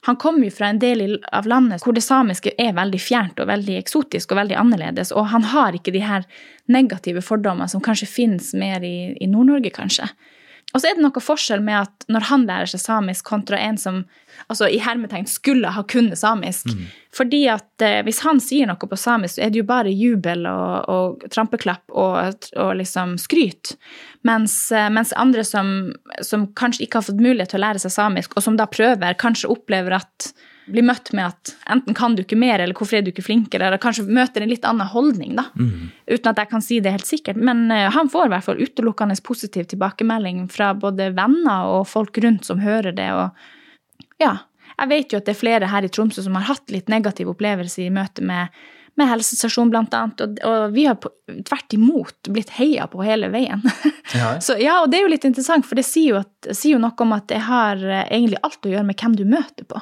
Han 0.08 0.17
kommer 0.17 0.47
jo 0.49 0.55
fra 0.55 0.70
en 0.73 0.81
del 0.81 1.19
av 1.32 1.47
landet 1.50 1.85
hvor 1.85 1.97
det 1.97 2.05
samiske 2.05 2.55
er 2.58 2.76
veldig 2.76 3.00
fjernt 3.02 3.41
og 3.43 3.50
veldig 3.50 3.76
eksotisk 3.81 4.32
og 4.32 4.41
veldig 4.41 4.56
annerledes, 4.56 5.12
og 5.12 5.29
han 5.35 5.44
har 5.52 5.76
ikke 5.76 5.93
de 5.94 6.05
her 6.05 6.25
negative 6.73 7.23
fordommene 7.25 7.69
som 7.69 7.82
kanskje 7.85 8.08
finnes 8.08 8.52
mer 8.56 8.85
i, 8.87 9.12
i 9.20 9.29
Nord-Norge, 9.29 9.73
kanskje. 9.76 10.08
Og 10.70 10.81
så 10.81 10.90
er 10.90 10.96
det 10.96 11.02
noe 11.02 11.22
forskjell 11.22 11.62
med 11.67 11.81
at 11.81 12.05
når 12.12 12.26
han 12.28 12.46
lærer 12.46 12.70
seg 12.70 12.82
samisk, 12.82 13.25
kontra 13.26 13.58
en 13.58 13.78
som 13.81 14.05
altså 14.46 14.69
i 14.70 14.78
hermetegn 14.82 15.26
skulle 15.28 15.72
ha 15.75 15.82
kunnet 15.90 16.19
samisk. 16.20 16.70
Mm. 16.70 16.84
Fordi 17.14 17.40
at 17.50 17.84
eh, 17.84 17.99
hvis 18.06 18.22
han 18.22 18.38
sier 18.43 18.70
noe 18.70 18.90
på 18.90 18.99
samisk, 18.99 19.37
så 19.37 19.46
er 19.46 19.50
det 19.50 19.62
jo 19.62 19.67
bare 19.69 19.90
jubel 19.90 20.46
og, 20.50 20.76
og 20.90 21.26
trampeklapp 21.34 21.90
og, 21.90 22.46
og, 22.55 22.70
liksom 22.78 23.17
skryt. 23.19 23.75
Mens, 24.26 24.56
eh, 24.70 24.87
mens 24.94 25.14
andre 25.19 25.44
som, 25.46 25.90
som, 26.22 26.46
kanskje 26.55 26.87
ikke 26.87 27.00
har 27.00 27.08
fått 27.11 27.25
mulighet 27.25 27.55
til 27.55 27.61
å 27.61 27.67
lære 27.67 27.82
seg 27.82 27.96
samisk, 27.96 28.38
og 28.38 28.46
som 28.46 28.58
da 28.61 28.69
prøver, 28.70 29.19
kanskje 29.19 29.50
opplever 29.50 29.99
at 29.99 30.31
blir 30.71 30.85
møtt 30.87 31.12
med 31.17 31.31
at 31.31 31.55
enten 31.73 31.97
kan 31.97 32.15
du 32.17 32.23
ikke 32.25 32.39
mer, 32.39 32.61
eller 32.61 32.77
hvorfor 32.77 32.99
er 32.99 33.05
du 33.05 33.11
ikke 33.12 33.25
flinkere, 33.27 33.67
eller 33.67 33.81
kanskje 33.83 34.07
møter 34.07 34.45
en 34.45 34.53
litt 34.53 34.67
annen 34.69 34.91
holdning, 34.91 35.37
da. 35.39 35.47
Mm. 35.59 35.89
Uten 36.11 36.33
at 36.33 36.43
jeg 36.43 36.51
kan 36.53 36.65
si 36.65 36.81
det 36.85 36.95
helt 36.95 37.09
sikkert. 37.09 37.41
Men 37.41 37.67
uh, 37.73 37.89
han 37.95 38.11
får 38.12 38.29
i 38.29 38.35
hvert 38.35 38.47
fall 38.47 38.61
utelukkende 38.61 39.19
positiv 39.27 39.71
tilbakemelding 39.71 40.45
fra 40.53 40.73
både 40.79 41.11
venner 41.17 41.71
og 41.71 41.89
folk 41.91 42.21
rundt 42.23 42.47
som 42.49 42.62
hører 42.62 42.95
det. 42.97 43.09
Og 43.17 44.12
ja, 44.23 44.37
jeg 44.77 44.93
vet 44.93 45.12
jo 45.12 45.21
at 45.21 45.29
det 45.29 45.35
er 45.35 45.41
flere 45.41 45.71
her 45.71 45.87
i 45.87 45.93
Tromsø 45.93 46.25
som 46.25 46.37
har 46.39 46.49
hatt 46.53 46.71
litt 46.73 46.93
negativ 46.93 47.33
opplevelse 47.33 47.83
i 47.85 47.91
møte 47.93 48.25
med, 48.25 48.55
med 49.01 49.11
helsestasjon, 49.11 49.73
blant 49.73 49.95
annet. 49.97 50.23
Og, 50.25 50.41
og 50.47 50.77
vi 50.77 50.87
har 50.89 50.97
på, 51.03 51.13
tvert 51.49 51.77
imot 51.77 52.31
blitt 52.33 52.55
heia 52.56 52.87
på 52.91 53.05
hele 53.06 53.33
veien. 53.33 53.65
Ja. 54.11 54.41
Så 54.43 54.56
ja, 54.59 54.81
og 54.83 54.89
det 54.91 54.99
er 54.99 55.05
jo 55.05 55.11
litt 55.13 55.23
interessant, 55.29 55.63
for 55.63 55.79
det 55.79 55.85
sier 55.87 56.17
jo, 56.17 56.21
at, 56.25 56.49
sier 56.51 56.73
jo 56.73 56.81
noe 56.83 57.05
om 57.05 57.13
at 57.15 57.29
det 57.31 57.39
har 57.47 57.79
uh, 57.79 58.01
egentlig 58.09 58.41
alt 58.43 58.67
å 58.67 58.73
gjøre 58.73 58.89
med 58.89 58.99
hvem 58.99 59.13
du 59.21 59.23
møter 59.23 59.69
på. 59.71 59.79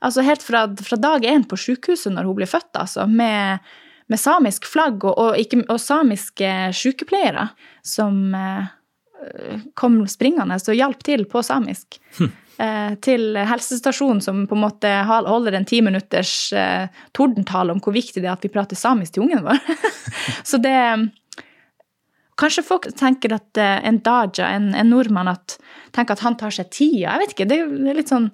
Altså 0.00 0.24
helt 0.24 0.42
fra, 0.42 0.64
fra 0.80 0.96
dag 0.96 1.24
én 1.28 1.44
på 1.48 1.58
sykehuset 1.60 2.14
når 2.14 2.28
hun 2.28 2.38
ble 2.38 2.48
født, 2.48 2.72
altså, 2.80 3.06
med, 3.06 3.60
med 4.08 4.20
samisk 4.20 4.68
flagg 4.68 5.04
og, 5.04 5.12
og, 5.12 5.40
ikke, 5.40 5.62
og 5.68 5.80
samiske 5.82 6.52
sykepleiere 6.76 7.50
som 7.84 8.34
eh, 8.36 8.70
kom 9.76 10.00
springende 10.08 10.56
og 10.56 10.78
hjalp 10.78 11.04
til 11.04 11.26
på 11.28 11.42
samisk. 11.44 12.00
Hm. 12.18 12.32
Eh, 12.60 12.94
til 13.00 13.38
helsestasjonen 13.48 14.20
som 14.20 14.42
på 14.48 14.56
en 14.56 14.64
måte 14.66 14.88
holder 15.08 15.54
en 15.56 15.64
ti 15.68 15.78
minutters 15.84 16.52
eh, 16.52 16.90
tordentale 17.16 17.72
om 17.72 17.80
hvor 17.80 17.94
viktig 17.96 18.20
det 18.20 18.28
er 18.28 18.34
at 18.34 18.44
vi 18.44 18.52
prater 18.52 18.76
samisk 18.76 19.16
til 19.16 19.24
ungen 19.24 19.46
vår. 19.46 19.60
Så 20.48 20.60
det 20.60 20.76
Kanskje 22.40 22.64
folk 22.64 22.86
tenker 22.96 23.34
at 23.36 23.58
eh, 23.60 23.78
en 23.84 23.98
daja, 24.04 24.48
en, 24.48 24.70
en 24.72 24.88
nordmann, 24.88 25.28
at, 25.28 25.58
tenker 25.92 26.16
at 26.16 26.22
han 26.24 26.38
tar 26.40 26.54
seg 26.56 26.70
tida. 26.72 27.02
Jeg 27.10 27.20
vet 27.20 27.34
ikke, 27.34 27.46
det 27.50 27.58
er 27.60 27.98
litt 27.98 28.12
sånn 28.12 28.30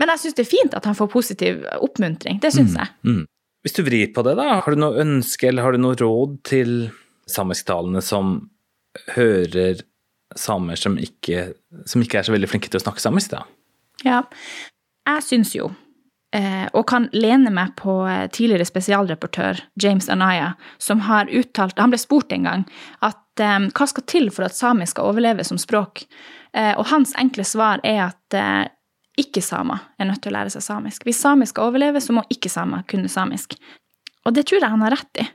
men 0.00 0.14
jeg 0.14 0.24
syns 0.24 0.38
det 0.38 0.46
er 0.46 0.50
fint 0.50 0.78
at 0.78 0.88
han 0.88 0.96
får 0.96 1.10
positiv 1.12 1.60
oppmuntring. 1.78 2.40
Det 2.40 2.52
syns 2.54 2.72
mm, 2.72 2.80
jeg. 2.80 2.94
Mm. 3.04 3.22
Hvis 3.60 3.76
du 3.76 3.82
vrir 3.84 4.08
på 4.16 4.24
det, 4.24 4.34
da, 4.38 4.48
har 4.64 4.72
du 4.74 4.80
noe 4.80 5.02
ønske 5.02 5.50
eller 5.50 5.66
har 5.66 5.76
du 5.76 5.82
noe 5.82 5.98
råd 6.00 6.38
til 6.48 6.74
samisktalende 7.28 8.00
som 8.04 8.38
hører 9.14 9.84
samer 10.38 10.78
som 10.80 10.96
ikke, 10.98 11.50
som 11.86 12.02
ikke, 12.02 12.20
er 12.20 12.26
så 12.26 12.34
veldig 12.34 12.48
flinke 12.50 12.70
til 12.70 12.80
å 12.80 12.84
snakke 12.84 13.02
samisk, 13.02 13.34
da? 13.34 13.44
Ja, 14.06 14.22
jeg 15.08 15.24
syns 15.26 15.52
jo, 15.56 15.68
eh, 16.36 16.66
og 16.72 16.86
kan 16.90 17.08
lene 17.12 17.52
meg 17.54 17.74
på 17.78 18.00
eh, 18.08 18.26
tidligere 18.32 18.68
spesialreportør 18.68 19.60
James 19.82 20.08
Anaya, 20.12 20.54
som 20.78 21.04
har 21.10 21.28
uttalt 21.28 21.78
Han 21.82 21.92
ble 21.92 22.00
spurt 22.00 22.32
en 22.32 22.46
gang 22.48 22.66
at 23.06 23.42
eh, 23.42 23.58
hva 23.68 23.88
skal 23.90 24.06
til 24.10 24.30
for 24.34 24.46
at 24.46 24.56
samisk 24.56 24.96
skal 24.96 25.12
overleve 25.12 25.46
som 25.46 25.60
språk? 25.60 26.06
Og 26.50 26.88
hans 26.90 27.12
enkle 27.14 27.44
svar 27.46 27.78
er 27.86 28.08
at 28.08 28.34
ikke-samer 29.18 29.82
er 29.98 30.08
nødt 30.08 30.22
til 30.22 30.32
å 30.32 30.38
lære 30.38 30.52
seg 30.54 30.64
samisk. 30.64 31.04
Hvis 31.06 31.20
samisk 31.22 31.54
skal 31.54 31.70
overleve, 31.70 32.02
så 32.02 32.14
må 32.16 32.24
ikke-samer 32.32 32.86
kunne 32.90 33.10
samisk. 33.10 33.56
Og 34.26 34.34
det 34.36 34.46
tror 34.48 34.60
jeg 34.60 34.72
han 34.72 34.84
har 34.84 34.94
rett 34.94 35.22
i. 35.22 35.26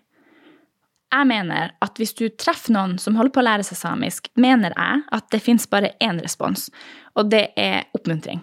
Jeg 1.16 1.30
mener 1.30 1.72
at 1.84 2.00
hvis 2.02 2.16
du 2.18 2.26
treffer 2.34 2.74
noen 2.76 2.98
som 3.00 3.16
holder 3.16 3.34
på 3.36 3.42
å 3.44 3.46
lære 3.46 3.66
seg 3.68 3.80
samisk, 3.80 4.28
mener 4.42 4.74
jeg 4.76 5.04
at 5.16 5.30
det 5.32 5.44
fins 5.44 5.68
bare 5.72 5.94
én 6.04 6.20
respons, 6.24 6.68
og 7.16 7.30
det 7.32 7.48
er 7.60 7.86
oppmuntring. 7.96 8.42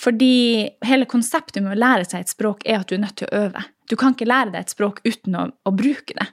Fordi 0.00 0.70
hele 0.86 1.08
konseptet 1.10 1.62
med 1.62 1.74
å 1.74 1.80
lære 1.80 2.08
seg 2.08 2.24
et 2.24 2.32
språk 2.32 2.64
er 2.64 2.80
at 2.80 2.88
du 2.88 2.96
er 2.96 3.04
nødt 3.04 3.18
til 3.20 3.28
å 3.28 3.44
øve. 3.44 3.62
Du 3.90 3.98
kan 4.00 4.14
ikke 4.14 4.28
lære 4.30 4.54
deg 4.54 4.64
et 4.64 4.72
språk 4.72 5.02
uten 5.04 5.36
å, 5.36 5.48
å 5.66 5.74
bruke 5.76 6.16
det. 6.16 6.26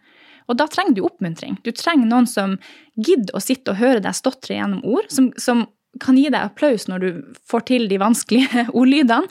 Og 0.48 0.56
da 0.60 0.70
trenger 0.72 0.96
du 0.96 1.04
oppmuntring. 1.04 1.58
Du 1.66 1.74
trenger 1.76 2.08
noen 2.08 2.28
som 2.30 2.56
gidder 2.96 3.36
å 3.36 3.44
sitte 3.44 3.74
og 3.74 3.82
høre 3.82 4.04
deg 4.04 4.16
stotre 4.16 4.56
gjennom 4.56 4.86
ord, 4.88 5.10
som, 5.12 5.34
som 5.42 5.66
kan 6.02 6.18
gi 6.20 6.28
deg 6.30 6.40
applaus 6.42 6.88
når 6.90 7.04
du 7.04 7.10
får 7.50 7.68
til 7.72 7.88
de 7.92 8.00
vanskelige 8.02 8.68
ordlydene, 8.80 9.28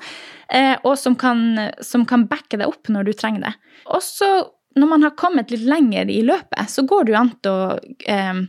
eh, 0.54 0.75
og 0.82 0.96
som 1.00 1.16
kan, 1.18 1.70
som 1.85 2.06
kan 2.08 2.26
backe 2.30 2.58
deg 2.58 2.68
opp 2.68 2.92
når 2.92 3.11
du 3.11 3.16
trenger 3.16 3.49
det. 3.49 3.54
Også 3.96 4.30
når 4.76 4.90
man 4.90 5.06
har 5.06 5.16
kommet 5.16 5.50
litt 5.50 5.64
lenger 5.64 6.11
i 6.12 6.20
løpet, 6.26 6.68
så 6.68 6.85
går 6.85 7.06
det 7.06 7.14
jo 7.14 7.20
an 7.20 7.32
til 7.44 7.52
å, 7.52 7.76
eh, 8.12 8.40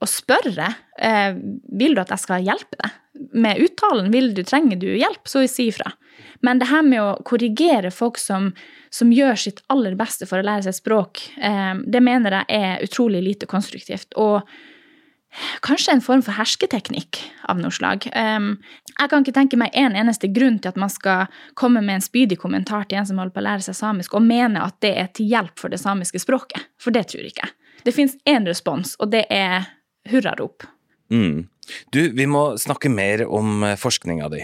å 0.00 0.08
spørre 0.08 0.68
eh, 1.00 1.38
vil 1.80 1.96
du 1.96 2.02
at 2.02 2.12
jeg 2.14 2.24
skal 2.24 2.46
hjelpe 2.46 2.78
deg. 2.78 2.98
Med 3.34 3.58
uttalen 3.60 4.12
vil 4.14 4.30
du, 4.36 4.44
trenger 4.46 4.78
du 4.80 4.88
hjelp, 4.94 5.26
så 5.28 5.42
si 5.50 5.68
ifra. 5.72 5.90
Men 6.46 6.60
det 6.60 6.70
her 6.70 6.84
med 6.86 7.02
å 7.02 7.18
korrigere 7.26 7.90
folk 7.92 8.18
som, 8.20 8.52
som 8.94 9.10
gjør 9.12 9.36
sitt 9.42 9.60
aller 9.72 9.96
beste 9.98 10.28
for 10.28 10.40
å 10.40 10.46
lære 10.46 10.68
seg 10.68 10.78
språk, 10.78 11.24
eh, 11.42 11.74
det 11.82 12.04
mener 12.04 12.38
jeg 12.40 12.60
er 12.62 12.86
utrolig 12.86 13.24
lite 13.26 13.50
konstruktivt. 13.50 14.14
Og 14.16 14.46
kanskje 15.66 15.94
en 15.94 16.02
form 16.04 16.22
for 16.26 16.36
hersketeknikk 16.36 17.20
av 17.50 17.60
noe 17.60 17.74
slag. 17.74 18.06
Jeg 18.10 19.10
kan 19.12 19.24
ikke 19.24 19.36
tenke 19.36 19.58
meg 19.60 19.74
en 19.78 19.96
eneste 19.96 20.28
grunn 20.32 20.58
til 20.60 20.72
at 20.72 20.80
man 20.80 20.92
skal 20.92 21.30
komme 21.58 21.82
med 21.84 21.98
en 21.98 22.04
spydig 22.04 22.40
kommentar 22.42 22.88
til 22.88 23.00
en 23.00 23.08
som 23.08 23.20
holder 23.20 23.34
på 23.36 23.42
å 23.42 23.46
lære 23.46 23.66
seg 23.68 23.78
samisk, 23.78 24.16
og 24.18 24.26
mene 24.26 24.62
at 24.64 24.76
det 24.84 24.92
er 24.98 25.10
til 25.16 25.30
hjelp 25.30 25.56
for 25.60 25.72
det 25.72 25.80
samiske 25.82 26.22
språket. 26.22 26.68
For 26.80 26.94
det 26.94 27.06
tror 27.10 27.24
jeg 27.24 27.34
ikke. 27.34 27.50
Det 27.86 27.94
fins 27.96 28.16
én 28.28 28.48
respons, 28.48 28.96
og 29.00 29.12
det 29.14 29.24
er 29.32 29.70
hurrarop. 30.10 30.66
Mm. 31.10 31.46
Du, 31.94 32.00
vi 32.16 32.26
må 32.26 32.56
snakke 32.58 32.90
mer 32.92 33.24
om 33.26 33.62
eh, 33.64 33.78
forskninga 33.78 34.28
di. 34.32 34.42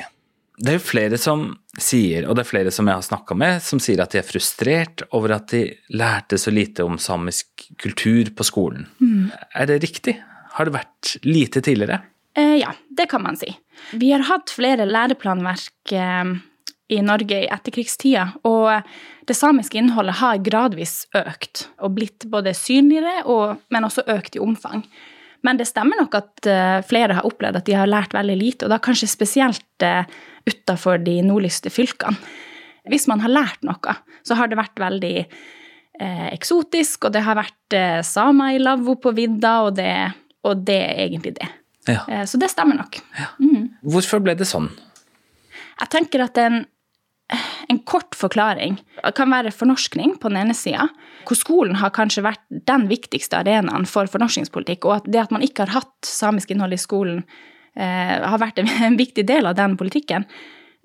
Det 0.57 0.73
er 0.73 0.79
jo 0.79 0.87
flere 0.87 1.19
som 1.21 1.51
sier, 1.77 2.25
og 2.25 2.37
det 2.37 2.47
er 2.47 2.49
flere 2.49 2.73
som 2.73 2.89
jeg 2.89 2.97
har 2.97 3.05
snakka 3.05 3.37
med, 3.37 3.61
som 3.65 3.81
sier 3.83 4.01
at 4.01 4.15
de 4.15 4.23
er 4.23 4.25
frustrert 4.25 5.05
over 5.17 5.35
at 5.37 5.51
de 5.53 5.67
lærte 5.93 6.39
så 6.41 6.53
lite 6.55 6.87
om 6.87 6.97
samisk 7.03 7.67
kultur 7.83 8.31
på 8.33 8.47
skolen. 8.47 8.87
Mm. 9.03 9.29
Er 9.53 9.69
det 9.69 9.83
riktig? 9.85 10.17
Har 10.57 10.69
det 10.69 10.77
vært 10.79 11.17
lite 11.27 11.61
tidligere? 11.65 12.01
Eh, 12.37 12.59
ja, 12.63 12.73
det 12.89 13.09
kan 13.11 13.25
man 13.25 13.37
si. 13.37 13.51
Vi 13.93 14.13
har 14.13 14.25
hatt 14.29 14.53
flere 14.53 14.87
læreplanverk 14.89 15.93
eh, 15.93 16.31
i 16.93 17.01
Norge 17.03 17.43
i 17.43 17.51
etterkrigstida, 17.51 18.29
og 18.47 18.87
det 19.27 19.35
samiske 19.37 19.79
innholdet 19.81 20.21
har 20.21 20.41
gradvis 20.45 21.07
økt 21.19 21.67
og 21.83 21.97
blitt 21.99 22.29
både 22.31 22.55
synligere, 22.57 23.25
og, 23.27 23.63
men 23.75 23.89
også 23.89 24.07
økt 24.13 24.39
i 24.39 24.43
omfang. 24.43 24.85
Men 25.47 25.59
det 25.59 25.69
stemmer 25.69 25.99
nok 26.01 26.15
at 26.19 26.49
uh, 26.49 26.79
flere 26.87 27.19
har 27.19 27.27
opplevd 27.27 27.61
at 27.61 27.67
de 27.67 27.75
har 27.77 27.91
lært 27.91 28.15
veldig 28.17 28.37
lite, 28.39 28.67
og 28.67 28.73
da 28.73 28.79
kanskje 28.83 29.11
spesielt 29.11 29.85
uh, 29.85 30.07
utafor 30.47 31.03
de 31.03 31.19
nordligste 31.27 31.71
fylkene. 31.75 32.19
Hvis 32.87 33.09
man 33.11 33.23
har 33.23 33.35
lært 33.35 33.67
noe, 33.67 33.97
så 34.27 34.39
har 34.39 34.51
det 34.51 34.59
vært 34.59 34.79
veldig 34.79 35.15
uh, 35.27 36.29
eksotisk, 36.31 37.07
og 37.07 37.15
det 37.15 37.25
har 37.27 37.39
vært 37.39 37.79
uh, 37.79 38.01
samer 38.07 38.57
i 38.57 38.63
lavvo 38.63 38.95
på 39.03 39.15
vidda, 39.19 39.57
og 39.67 39.77
det 39.79 39.91
og 40.47 40.65
det 40.69 40.79
er 40.85 41.05
egentlig 41.07 41.37
det. 41.41 41.49
Ja. 41.87 42.03
Eh, 42.09 42.25
så 42.29 42.39
det 42.41 42.51
stemmer 42.53 42.79
nok. 42.79 43.01
Ja. 43.19 43.33
Mm. 43.43 43.69
Hvorfor 43.87 44.23
ble 44.25 44.37
det 44.39 44.49
sånn? 44.49 44.71
Jeg 45.77 45.93
tenker 45.93 46.25
at 46.25 46.39
en, 46.41 46.63
en 47.71 47.81
kort 47.89 48.17
forklaring 48.17 48.79
kan 49.17 49.33
være 49.33 49.53
fornorskning 49.55 50.17
på 50.23 50.31
den 50.33 50.41
ene 50.45 50.57
sida, 50.57 50.89
hvor 51.27 51.39
skolen 51.39 51.79
har 51.81 51.95
kanskje 51.95 52.25
vært 52.27 52.45
den 52.71 52.87
viktigste 52.91 53.41
arenaen 53.43 53.87
for 53.91 54.09
fornorskningspolitikk, 54.11 54.87
og 54.87 55.01
at 55.01 55.11
det 55.11 55.25
at 55.27 55.35
man 55.35 55.45
ikke 55.45 55.67
har 55.67 55.81
hatt 55.81 56.09
samisk 56.09 56.55
innhold 56.55 56.77
i 56.77 56.81
skolen, 56.81 57.25
eh, 57.77 58.17
har 58.23 58.41
vært 58.43 58.63
en, 58.63 58.71
en, 58.89 58.99
viktig 58.99 59.27
del 59.29 59.49
av 59.49 59.59
den 59.59 59.77
politikken. 59.79 60.27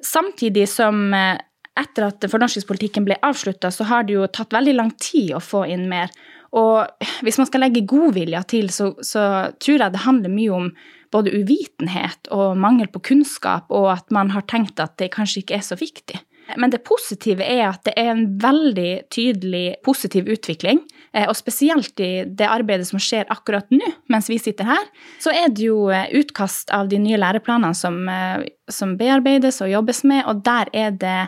Samtidig 0.01 0.67
som 0.69 1.13
eh, 1.13 1.37
etter 1.79 2.09
at 2.09 2.25
fornorskningspolitikken 2.27 3.05
ble 3.07 3.17
avslutta, 3.23 3.71
så 3.71 3.87
har 3.87 4.05
det 4.05 4.17
jo 4.17 4.27
tatt 4.27 4.53
veldig 4.53 4.75
lang 4.75 4.91
tid 4.99 5.35
å 5.37 5.43
få 5.43 5.63
inn 5.71 5.87
mer. 5.91 6.11
Og 6.51 7.05
hvis 7.23 7.37
man 7.39 7.47
skal 7.47 7.63
legge 7.63 7.85
godvilja 7.87 8.43
til, 8.51 8.71
så, 8.73 8.91
så, 9.05 9.51
tror 9.61 9.77
jeg 9.77 9.93
det 9.93 10.05
handler 10.05 10.33
mye 10.33 10.57
om 10.57 10.71
både 11.11 11.31
uvitenhet 11.35 12.27
og 12.31 12.59
mangel 12.59 12.89
på 12.91 13.03
kunnskap, 13.11 13.71
og 13.71 13.91
at 13.93 14.11
man 14.15 14.31
har 14.35 14.45
tenkt 14.51 14.79
at 14.79 14.97
det 14.99 15.11
kanskje 15.15 15.43
ikke 15.43 15.59
er 15.59 15.65
så 15.65 15.79
viktig. 15.79 16.19
Men 16.59 16.71
det 16.73 16.83
positive 16.83 17.45
er 17.45 17.67
at 17.69 17.83
det 17.87 17.93
er 17.99 18.09
en 18.11 18.25
veldig 18.41 18.91
tydelig 19.13 19.77
positiv 19.85 20.27
utvikling. 20.31 20.81
Eh, 21.13 21.27
og 21.27 21.35
spesielt 21.37 21.99
i 22.03 22.25
det 22.27 22.47
arbeidet 22.47 22.89
som 22.89 22.99
skjer 23.01 23.29
akkurat 23.31 23.69
nå, 23.71 23.87
mens 24.11 24.27
vi 24.31 24.39
sitter 24.41 24.67
her, 24.67 24.89
så 25.21 25.33
er 25.35 25.51
det 25.51 25.67
jo 25.69 25.85
eh, 25.93 26.09
utkast 26.19 26.73
av 26.75 26.91
de 26.91 26.99
nye 26.99 27.19
læreplanene 27.21 27.77
som, 27.77 28.01
eh, 28.09 28.43
som 28.71 28.97
bearbeides 28.99 29.61
og 29.63 29.71
jobbes 29.71 30.03
med, 30.07 30.25
og 30.27 30.43
der 30.47 30.71
er 30.75 30.91
det 30.91 31.19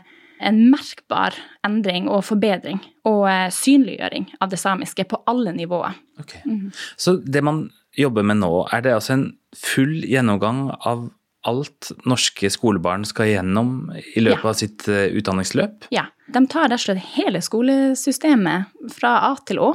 en 0.43 0.59
merkbar 0.71 1.35
endring 1.65 2.09
og 2.11 2.25
forbedring 2.27 2.81
og 3.09 3.25
eh, 3.31 3.49
synliggjøring 3.53 4.29
av 4.43 4.51
det 4.51 4.59
samiske 4.61 5.05
på 5.09 5.21
alle 5.29 5.55
nivåer. 5.55 5.95
Okay. 6.21 6.43
Mm. 6.45 6.71
Så 6.99 7.17
det 7.23 7.43
man 7.45 7.65
jobber 7.97 8.25
med 8.25 8.41
nå, 8.41 8.51
er 8.73 8.85
det 8.85 8.95
altså 8.95 9.17
en 9.17 9.27
full 9.57 10.01
gjennomgang 10.09 10.67
av 10.81 11.07
alt 11.47 11.91
norske 12.07 12.49
skolebarn 12.53 13.03
skal 13.05 13.29
gjennom 13.33 13.91
i 14.15 14.23
løpet 14.23 14.45
ja. 14.45 14.51
av 14.51 14.59
sitt 14.59 14.85
uh, 14.87 15.07
utdanningsløp? 15.11 15.89
Ja. 15.93 16.07
De 16.33 16.39
tar 16.47 16.69
rett 16.71 16.79
og 16.79 16.85
slett 16.85 17.09
hele 17.17 17.41
skolesystemet 17.43 18.93
fra 18.95 19.17
A 19.27 19.33
til 19.45 19.59
Å. 19.59 19.73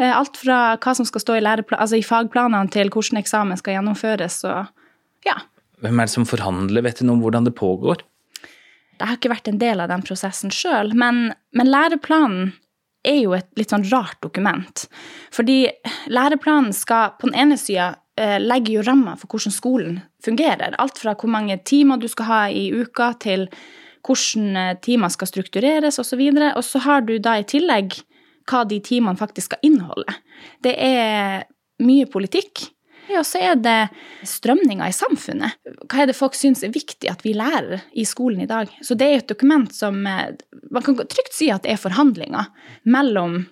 Eh, 0.00 0.12
alt 0.12 0.40
fra 0.40 0.60
hva 0.80 0.94
som 0.96 1.06
skal 1.08 1.22
stå 1.22 1.36
i, 1.36 1.44
altså 1.44 2.00
i 2.00 2.04
fagplanene 2.04 2.72
til 2.72 2.90
hvordan 2.92 3.20
eksamen 3.20 3.60
skal 3.60 3.76
gjennomføres. 3.76 4.40
Og, 4.48 4.72
ja. 5.28 5.36
Hvem 5.84 6.00
er 6.00 6.08
det 6.08 6.14
som 6.16 6.28
forhandler? 6.28 6.84
Vet 6.84 7.00
du 7.00 7.06
noe 7.06 7.18
om 7.18 7.24
hvordan 7.26 7.48
det 7.48 7.54
pågår? 7.60 8.00
Jeg 8.96 9.08
har 9.08 9.18
ikke 9.18 9.32
vært 9.32 9.50
en 9.50 9.60
del 9.60 9.82
av 9.82 9.90
den 9.92 10.04
prosessen 10.06 10.52
sjøl, 10.54 10.94
men, 10.96 11.30
men, 11.56 11.70
læreplanen 11.70 12.54
er 13.06 13.20
jo 13.20 13.36
et 13.36 13.48
litt 13.58 13.70
sånn 13.70 13.86
rart 13.90 14.18
dokument. 14.24 14.86
Fordi 15.34 15.66
læreplanen 16.10 16.72
skal 16.74 17.14
på 17.20 17.28
den 17.28 17.38
ene 17.44 17.58
sida 17.60 17.92
eh, 18.18 18.38
legge 18.42 18.74
jo 18.74 18.84
rammer 18.86 19.18
for 19.20 19.30
hvordan 19.30 19.54
skolen 19.54 20.00
fungerer. 20.24 20.74
Alt 20.82 20.98
fra 21.02 21.14
hvor 21.14 21.30
mange 21.30 21.58
timer 21.68 22.00
du 22.02 22.08
skal 22.10 22.30
ha 22.30 22.40
i 22.50 22.66
uka, 22.74 23.12
til 23.22 23.46
hvordan 24.06 24.58
eh, 24.58 24.76
timer 24.82 25.12
skal 25.14 25.30
struktureres 25.30 26.00
osv. 26.02 26.24
Og, 26.32 26.42
og 26.56 26.64
så 26.66 26.82
har 26.86 27.06
du 27.06 27.18
da 27.22 27.36
i 27.38 27.46
tillegg 27.46 28.00
hva 28.46 28.64
de 28.66 28.80
timene 28.82 29.18
faktisk 29.18 29.52
skal 29.52 29.66
inneholde. 29.66 30.18
Det 30.62 30.74
er 30.78 31.46
mye 31.82 32.08
politikk. 32.10 32.70
Og 33.14 33.24
så 33.26 33.40
er 33.52 33.58
det 33.60 33.78
strømninger 34.26 34.90
i 34.90 34.94
samfunnet. 34.94 35.58
Hva 35.86 36.02
er 36.02 36.10
det 36.10 36.18
folk 36.18 36.36
syns 36.38 36.64
er 36.66 36.74
viktig 36.74 37.10
at 37.10 37.22
vi 37.26 37.36
lærer 37.36 37.84
i 37.94 38.06
skolen 38.08 38.42
i 38.42 38.50
dag? 38.50 38.70
Så 38.82 38.98
det 38.98 39.08
er 39.08 39.20
et 39.20 39.30
dokument 39.30 39.72
som 39.74 40.00
eh, 40.06 40.34
Man 40.72 40.82
kan 40.82 40.98
trygt 40.98 41.36
si 41.36 41.50
at 41.52 41.64
det 41.64 41.74
er 41.74 41.80
forhandlinger 41.80 42.50
mellom 42.90 43.44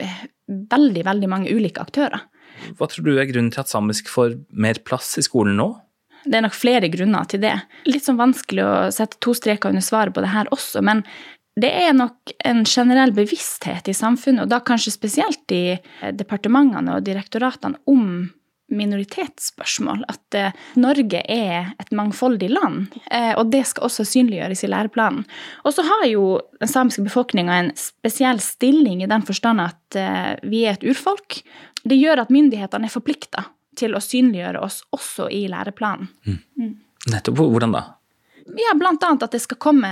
eh, 0.00 0.24
veldig, 0.48 1.04
veldig 1.06 1.30
mange 1.30 1.54
ulike 1.54 1.82
aktører. 1.84 2.26
Hva 2.78 2.88
tror 2.90 3.06
du 3.06 3.14
er 3.16 3.28
grunnen 3.30 3.52
til 3.54 3.62
at 3.62 3.70
samisk 3.70 4.10
får 4.10 4.38
mer 4.50 4.80
plass 4.86 5.14
i 5.18 5.24
skolen 5.26 5.58
nå? 5.58 5.70
Det 6.24 6.38
er 6.38 6.44
nok 6.46 6.56
flere 6.56 6.88
grunner 6.88 7.26
til 7.28 7.42
det. 7.42 7.54
Litt 7.88 8.06
sånn 8.06 8.20
vanskelig 8.20 8.64
å 8.64 8.74
sette 8.94 9.20
to 9.22 9.34
streker 9.36 9.74
under 9.74 9.84
svaret 9.84 10.14
på 10.16 10.22
det 10.24 10.32
her 10.32 10.48
også, 10.54 10.80
men 10.84 11.02
det 11.60 11.70
er 11.70 11.92
nok 11.94 12.32
en 12.48 12.64
generell 12.66 13.12
bevissthet 13.14 13.86
i 13.90 13.94
samfunnet, 13.94 14.46
og 14.46 14.50
da 14.50 14.58
kanskje 14.64 14.94
spesielt 14.94 15.52
i 15.54 15.76
departementene 16.16 16.96
og 16.96 17.04
direktoratene, 17.06 17.78
om 17.86 18.32
minoritetsspørsmål. 18.76 20.04
At 20.10 20.38
eh, 20.38 20.54
Norge 20.80 21.22
er 21.30 21.72
et 21.80 21.92
mangfoldig 21.94 22.50
land, 22.52 22.94
eh, 23.10 23.32
og 23.38 23.50
det 23.52 23.64
skal 23.70 23.88
også 23.88 24.06
synliggjøres 24.08 24.64
i 24.66 24.70
læreplanen. 24.72 25.24
Og 25.64 25.76
så 25.76 25.86
har 25.86 26.06
jo 26.10 26.28
den 26.60 26.70
samiske 26.70 27.04
befolkninga 27.06 27.58
en 27.60 27.72
spesiell 27.78 28.40
stilling 28.42 29.02
i 29.04 29.10
den 29.10 29.26
forstand 29.26 29.64
at 29.64 30.00
eh, 30.00 30.32
vi 30.46 30.64
er 30.68 30.78
et 30.78 30.86
urfolk. 30.86 31.42
Det 31.84 31.98
gjør 32.00 32.24
at 32.24 32.32
myndighetene 32.34 32.88
er 32.88 32.94
forplikta 32.94 33.48
til 33.78 33.96
å 33.96 34.02
synliggjøre 34.02 34.62
oss 34.62 34.82
også 34.94 35.28
i 35.34 35.44
læreplanen. 35.50 36.08
Mm. 36.26 36.40
Mm. 36.60 36.74
Nettopp. 37.12 37.42
Hvordan 37.42 37.74
da? 37.74 37.84
Ja, 38.44 38.74
annet 38.76 39.22
at 39.24 39.32
det 39.32 39.40
skal 39.40 39.58
komme 39.62 39.88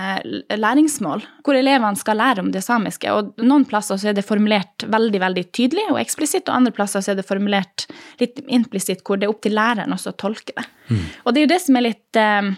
læringsmål, 0.52 1.22
hvor 1.44 1.56
elevene 1.56 1.96
skal 1.96 2.18
lære 2.20 2.42
om 2.44 2.50
det 2.52 2.60
samiske. 2.64 3.08
Og 3.14 3.40
noen 3.40 3.64
plasser 3.68 3.96
så 4.00 4.10
er 4.10 4.16
det 4.16 4.26
formulert 4.26 4.84
veldig 4.92 5.20
veldig 5.22 5.44
tydelig 5.56 5.86
og 5.88 6.00
eksplisitt, 6.02 6.50
og 6.50 6.58
andre 6.58 6.74
plasser 6.76 7.04
så 7.04 7.14
er 7.14 7.20
det 7.20 7.28
formulert 7.28 7.86
litt 8.20 8.42
implisitt, 8.52 9.00
hvor 9.06 9.20
det 9.20 9.28
er 9.28 9.32
opp 9.32 9.40
til 9.46 9.56
læreren 9.56 9.94
også 9.96 10.12
å 10.12 10.18
tolke 10.20 10.52
det. 10.58 10.66
Mm. 10.90 11.02
Og 11.24 11.32
det 11.32 11.40
er 11.40 11.46
jo 11.46 11.52
det 11.54 11.60
som 11.64 11.78
er 11.80 11.86
litt, 11.88 12.20
eh, 12.20 12.52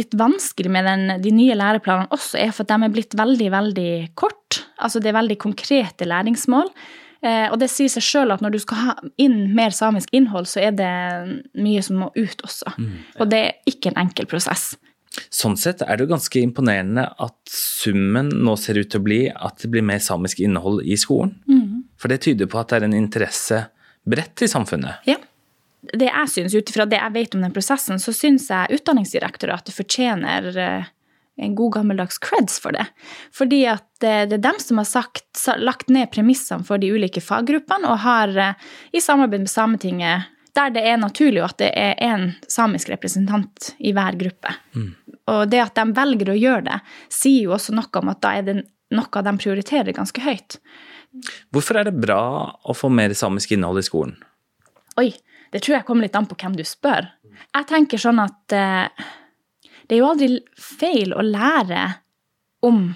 litt 0.00 0.18
vanskelig 0.18 0.72
med 0.74 0.90
den, 0.90 1.22
de 1.22 1.34
nye 1.38 1.58
læreplanene 1.58 2.10
også, 2.10 2.40
er 2.42 2.54
for 2.54 2.66
at 2.66 2.74
de 2.74 2.88
er 2.88 2.94
blitt 2.96 3.14
veldig, 3.18 3.50
veldig 3.54 3.90
kort. 4.18 4.64
Altså 4.82 5.02
det 5.02 5.12
er 5.12 5.20
veldig 5.20 5.38
konkrete 5.46 6.08
læringsmål. 6.08 6.72
Eh, 7.22 7.46
og 7.50 7.60
det 7.62 7.70
sier 7.72 7.90
seg 7.90 8.04
sjøl 8.04 8.34
at 8.34 8.42
når 8.44 8.56
du 8.56 8.58
skal 8.62 8.82
ha 8.82 8.96
inn 9.22 9.54
mer 9.56 9.70
samisk 9.74 10.10
innhold, 10.14 10.50
så 10.50 10.66
er 10.66 10.74
det 10.76 10.90
mye 11.54 11.84
som 11.84 12.02
må 12.02 12.10
ut 12.18 12.42
også. 12.44 12.74
Mm. 12.76 12.98
Og 13.22 13.30
det 13.30 13.40
er 13.44 13.70
ikke 13.70 13.92
en 13.92 14.02
enkel 14.04 14.28
prosess. 14.30 14.74
Sånn 15.32 15.56
sett 15.60 15.82
er 15.84 15.96
det 15.96 16.06
jo 16.06 16.12
ganske 16.12 16.40
imponerende 16.42 17.06
at 17.22 17.36
summen 17.50 18.28
nå 18.44 18.56
ser 18.60 18.80
ut 18.80 18.90
til 18.92 19.02
å 19.02 19.06
bli 19.06 19.20
at 19.30 19.62
det 19.62 19.70
blir 19.72 19.86
mer 19.86 20.02
samisk 20.02 20.42
innhold 20.44 20.82
i 20.84 20.98
skolen. 21.00 21.36
Mm. 21.48 21.86
For 22.00 22.12
det 22.12 22.22
tyder 22.26 22.50
på 22.50 22.60
at 22.60 22.72
det 22.72 22.80
er 22.80 22.88
en 22.88 22.98
interesse 22.98 23.62
bredt 24.06 24.44
i 24.44 24.50
samfunnet. 24.50 25.06
Ja. 25.08 25.18
Det 25.86 26.08
jeg 26.08 26.30
synes, 26.32 26.54
Ut 26.56 26.70
ifra 26.72 26.86
det 26.88 26.98
jeg 26.98 27.14
vet 27.14 27.34
om 27.36 27.44
den 27.44 27.54
prosessen, 27.54 28.00
så 28.02 28.10
syns 28.14 28.48
jeg 28.50 28.78
Utdanningsdirektoratet 28.80 29.74
fortjener 29.74 30.48
eh, 30.58 30.88
en 31.36 31.54
god 31.54 31.76
gammeldags 31.76 32.18
creds 32.18 32.58
for 32.62 32.74
det. 32.74 32.86
Fordi 33.34 33.62
at 33.70 34.04
eh, 34.04 34.24
det 34.26 34.38
er 34.38 34.46
dem 34.48 34.58
som 34.62 34.80
har 34.80 34.88
sagt, 34.88 35.28
lagt 35.60 35.92
ned 35.92 36.10
premissene 36.14 36.66
for 36.66 36.82
de 36.82 36.90
ulike 36.90 37.22
faggruppene, 37.22 37.86
og 37.92 38.02
har 38.06 38.34
eh, 38.34 38.66
i 38.96 39.04
samarbeid 39.04 39.44
med 39.44 39.52
Sametinget 39.52 40.32
der 40.56 40.72
det 40.74 40.82
er 40.88 41.00
naturlig 41.00 41.42
at 41.44 41.58
det 41.60 41.70
er 41.76 41.98
én 42.02 42.30
samisk 42.50 42.90
representant 42.92 43.74
i 43.78 43.92
hver 43.96 44.16
gruppe. 44.18 44.54
Mm. 44.76 44.94
Og 45.32 45.42
det 45.50 45.62
at 45.62 45.76
de 45.78 45.84
velger 45.96 46.32
å 46.32 46.38
gjøre 46.38 46.64
det, 46.68 46.78
sier 47.12 47.48
jo 47.48 47.54
også 47.56 47.74
noe 47.76 48.02
om 48.02 48.12
at 48.12 48.22
da 48.24 48.34
er 48.38 48.46
det 48.46 48.56
noe 48.94 49.22
de 49.26 49.34
prioriterer 49.42 49.96
ganske 49.96 50.22
høyt. 50.22 50.58
Hvorfor 51.54 51.80
er 51.80 51.88
det 51.88 51.98
bra 51.98 52.20
å 52.62 52.76
få 52.76 52.90
mer 52.92 53.14
samisk 53.16 53.54
innhold 53.56 53.80
i 53.80 53.86
skolen? 53.86 54.16
Oi, 55.00 55.10
det 55.52 55.62
tror 55.64 55.78
jeg 55.78 55.86
kommer 55.88 56.06
litt 56.06 56.16
an 56.18 56.28
på 56.28 56.38
hvem 56.40 56.56
du 56.56 56.64
spør. 56.66 57.08
Jeg 57.52 57.68
tenker 57.68 58.00
sånn 58.00 58.20
at 58.22 58.54
eh, 58.56 59.08
det 59.86 59.96
er 59.96 60.02
jo 60.02 60.10
aldri 60.10 60.38
feil 60.60 61.12
å 61.14 61.24
lære 61.24 61.82
om 62.66 62.88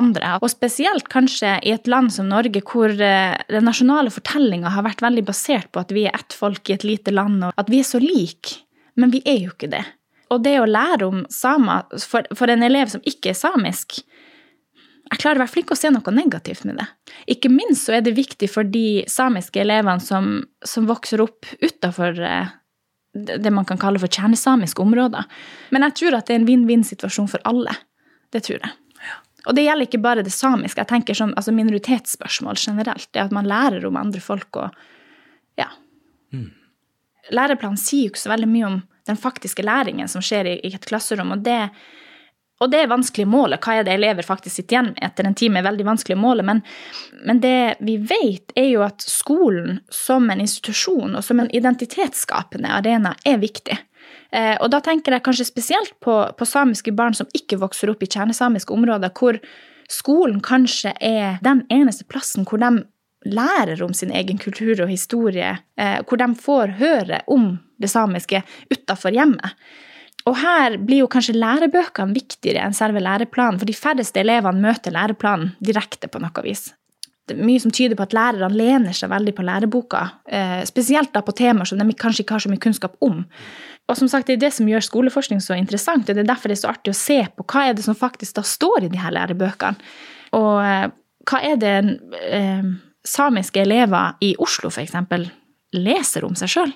andre. 0.00 0.36
Og 0.42 0.52
spesielt 0.52 1.08
kanskje 1.12 1.56
i 1.66 1.72
et 1.74 1.88
land 1.90 2.12
som 2.14 2.28
Norge, 2.30 2.62
hvor 2.68 2.92
eh, 2.92 3.36
den 3.52 3.66
nasjonale 3.68 4.12
fortellinga 4.12 4.72
har 4.74 4.86
vært 4.86 5.04
veldig 5.04 5.26
basert 5.28 5.70
på 5.72 5.82
at 5.82 5.94
vi 5.94 6.06
er 6.08 6.16
ett 6.16 6.36
folk 6.36 6.68
i 6.70 6.76
et 6.76 6.86
lite 6.86 7.14
land, 7.14 7.42
og 7.48 7.56
at 7.60 7.72
vi 7.72 7.80
er 7.80 7.88
så 7.88 8.00
like. 8.02 8.60
Men 8.96 9.12
vi 9.12 9.22
er 9.28 9.40
jo 9.44 9.54
ikke 9.54 9.72
det. 9.72 9.84
Og 10.34 10.42
det 10.42 10.56
å 10.58 10.68
lære 10.68 11.06
om 11.06 11.24
samer 11.30 11.86
for, 12.02 12.50
en 12.50 12.64
elev 12.66 12.90
som 12.92 13.04
ikke 13.06 13.30
er 13.32 13.38
samisk, 13.38 14.00
jeg 15.06 15.20
klarer 15.22 15.38
hvert 15.38 15.52
fall 15.52 15.62
ikke 15.62 15.76
å 15.76 15.78
se 15.78 15.90
noe 15.94 16.12
negativt 16.14 16.64
med 16.66 16.80
det. 16.80 16.86
Ikke 17.36 17.50
minst 17.52 17.86
så 17.86 17.94
er 17.94 18.02
det 18.02 18.16
viktig 18.16 18.48
for 18.50 18.66
de 18.66 19.04
samiske 19.10 19.60
elevene 19.62 20.02
som, 20.02 20.40
som 20.66 20.88
vokser 20.88 21.22
opp 21.22 21.46
utafor 21.62 22.18
eh, 22.26 22.50
det 23.14 23.52
man 23.54 23.68
kan 23.68 23.78
kalle 23.78 24.02
for 24.02 24.10
kjernesamiske 24.10 24.82
områder. 24.82 25.28
Men 25.70 25.86
jeg 25.86 25.96
tror 26.00 26.18
at 26.18 26.26
det 26.26 26.34
er 26.34 26.42
en 26.42 26.48
vinn-vinn-situasjon 26.48 27.30
for 27.30 27.46
alle. 27.48 27.76
Det 28.34 28.42
tror 28.48 28.58
jeg. 28.58 28.74
Og 29.46 29.54
det 29.54 29.62
gjelder 29.66 29.86
ikke 29.86 30.02
bare 30.02 30.24
det 30.26 30.34
samiske. 30.34 30.82
Jeg 30.82 30.90
tenker 30.90 31.14
som 31.14 31.32
altså 31.38 31.54
minoritetsspørsmål 31.54 32.58
generelt. 32.58 33.08
Det 33.14 33.22
at 33.22 33.34
man 33.34 33.48
lærer 33.48 33.86
om 33.86 33.98
andre 34.00 34.20
folk 34.20 34.62
og 34.62 34.84
Ja. 35.56 35.70
Mm. 36.32 36.50
Læreplanen 37.32 37.78
sier 37.80 38.06
jo 38.06 38.12
ikke 38.12 38.20
så 38.26 38.30
veldig 38.30 38.48
mye 38.50 38.66
om 38.66 38.82
den 39.06 39.16
faktiske 39.16 39.62
læringen 39.62 40.08
som 40.08 40.22
skjer 40.22 40.46
i, 40.50 40.56
i 40.66 40.74
et 40.74 40.86
klasserom, 40.86 41.32
og 41.32 41.44
det, 41.46 41.70
og 42.60 42.70
det 42.72 42.82
er 42.82 42.90
vanskelig 42.90 43.26
å 43.26 43.30
måle. 43.30 43.58
Hva 43.62 43.78
er 43.78 43.86
det 43.86 43.94
elever 43.96 44.26
faktisk 44.26 44.58
sitter 44.58 44.76
igjen 44.76 44.90
med 44.92 45.02
etter 45.06 45.28
en 45.28 45.36
time, 45.38 45.60
er 45.60 45.68
veldig 45.68 45.86
vanskelig 45.86 46.16
å 46.18 46.22
måle. 46.22 46.44
Men, 46.46 46.62
men, 47.24 47.40
det 47.42 47.76
vi 47.86 47.96
vet, 48.02 48.54
er 48.58 48.70
jo 48.72 48.84
at 48.86 49.04
skolen 49.06 49.80
som 49.92 50.30
en 50.30 50.42
institusjon 50.42 51.14
og 51.14 51.24
som 51.24 51.42
en 51.42 51.50
identitetsskapende 51.54 52.72
arena 52.80 53.14
er 53.24 53.38
viktig. 53.42 53.78
Eh, 54.32 54.56
og 54.60 54.70
da 54.72 54.80
tenker 54.84 55.16
jeg 55.16 55.24
kanskje 55.26 55.48
spesielt 55.48 55.94
på, 56.02 56.18
på, 56.38 56.48
samiske 56.48 56.92
barn 56.96 57.14
som 57.14 57.30
ikke 57.36 57.60
vokser 57.62 57.92
opp 57.92 58.02
i 58.02 58.10
kjernesamiske 58.10 58.74
områder, 58.74 59.14
hvor 59.16 59.38
skolen 59.92 60.42
kanskje 60.44 60.94
er 61.00 61.40
den 61.46 61.64
eneste 61.72 62.06
plassen 62.10 62.46
hvor 62.48 62.62
de 62.62 62.84
lærer 63.26 63.82
om 63.82 63.94
sin 63.94 64.12
egen 64.14 64.38
kultur 64.38 64.84
og 64.84 64.90
historie, 64.90 65.56
eh, 65.78 65.98
hvor 66.06 66.20
de 66.20 66.30
får 66.38 66.76
høre 66.80 67.22
om 67.26 67.56
det 67.82 67.90
samiske 67.90 68.42
utafor 68.70 69.14
hjemmet. 69.14 69.54
Og 70.26 70.34
her 70.40 70.74
blir 70.82 71.04
jo 71.04 71.10
kanskje 71.10 71.36
lærebøkene 71.38 72.16
viktigere 72.16 72.64
enn 72.66 72.74
selve 72.74 73.02
læreplanen, 73.02 73.60
for 73.60 73.68
de 73.68 73.76
færreste 73.76 74.22
elevene 74.22 74.62
møter 74.64 74.94
læreplanen 74.94 75.54
direkte 75.62 76.10
på 76.10 76.22
noe 76.22 76.42
vis. 76.42 76.72
Det 77.26 77.34
er 77.34 77.46
mye 77.46 77.62
som 77.62 77.72
tyder 77.74 77.98
på 77.98 78.04
at 78.06 78.14
lærerne 78.14 78.54
lener 78.54 78.94
seg 78.94 79.10
veldig 79.10 79.34
på 79.34 79.44
læreboka, 79.46 80.02
eh, 80.30 80.62
spesielt 80.66 81.12
da 81.14 81.24
på 81.26 81.34
temaer 81.34 81.66
som 81.66 81.78
de 81.78 81.94
kanskje 81.94 82.22
ikke 82.22 82.36
har 82.36 82.44
så 82.44 82.50
mye 82.50 82.62
kunnskap 82.62 82.94
om. 83.02 83.24
Og 83.86 83.96
som 83.96 84.08
sagt, 84.10 84.26
Det 84.26 84.34
er 84.34 84.44
det 84.46 84.52
som 84.52 84.66
gjør 84.66 84.82
skoleforskning 84.82 85.40
så 85.40 85.54
interessant, 85.54 86.08
og 86.08 86.14
det 86.14 86.24
er 86.24 86.32
derfor 86.32 86.48
det 86.48 86.58
er 86.58 86.64
så 86.64 86.72
artig 86.72 86.90
å 86.90 86.98
se 86.98 87.20
på 87.36 87.44
hva 87.46 87.68
er 87.68 87.74
det 87.74 87.84
som 87.84 87.94
faktisk 87.94 88.34
da 88.34 88.42
står 88.42 88.84
i 88.84 88.88
de 88.90 88.98
her 88.98 89.14
lærebøkene. 89.14 89.78
Og 90.34 90.54
eh, 90.64 90.88
hva 91.30 91.42
er 91.42 91.56
det 91.56 91.76
eh, 92.26 92.66
samiske 93.06 93.62
elever 93.62 94.18
i 94.20 94.34
Oslo 94.42 94.70
f.eks. 94.70 94.96
leser 95.72 96.26
om 96.26 96.34
seg 96.34 96.50
sjøl? 96.50 96.74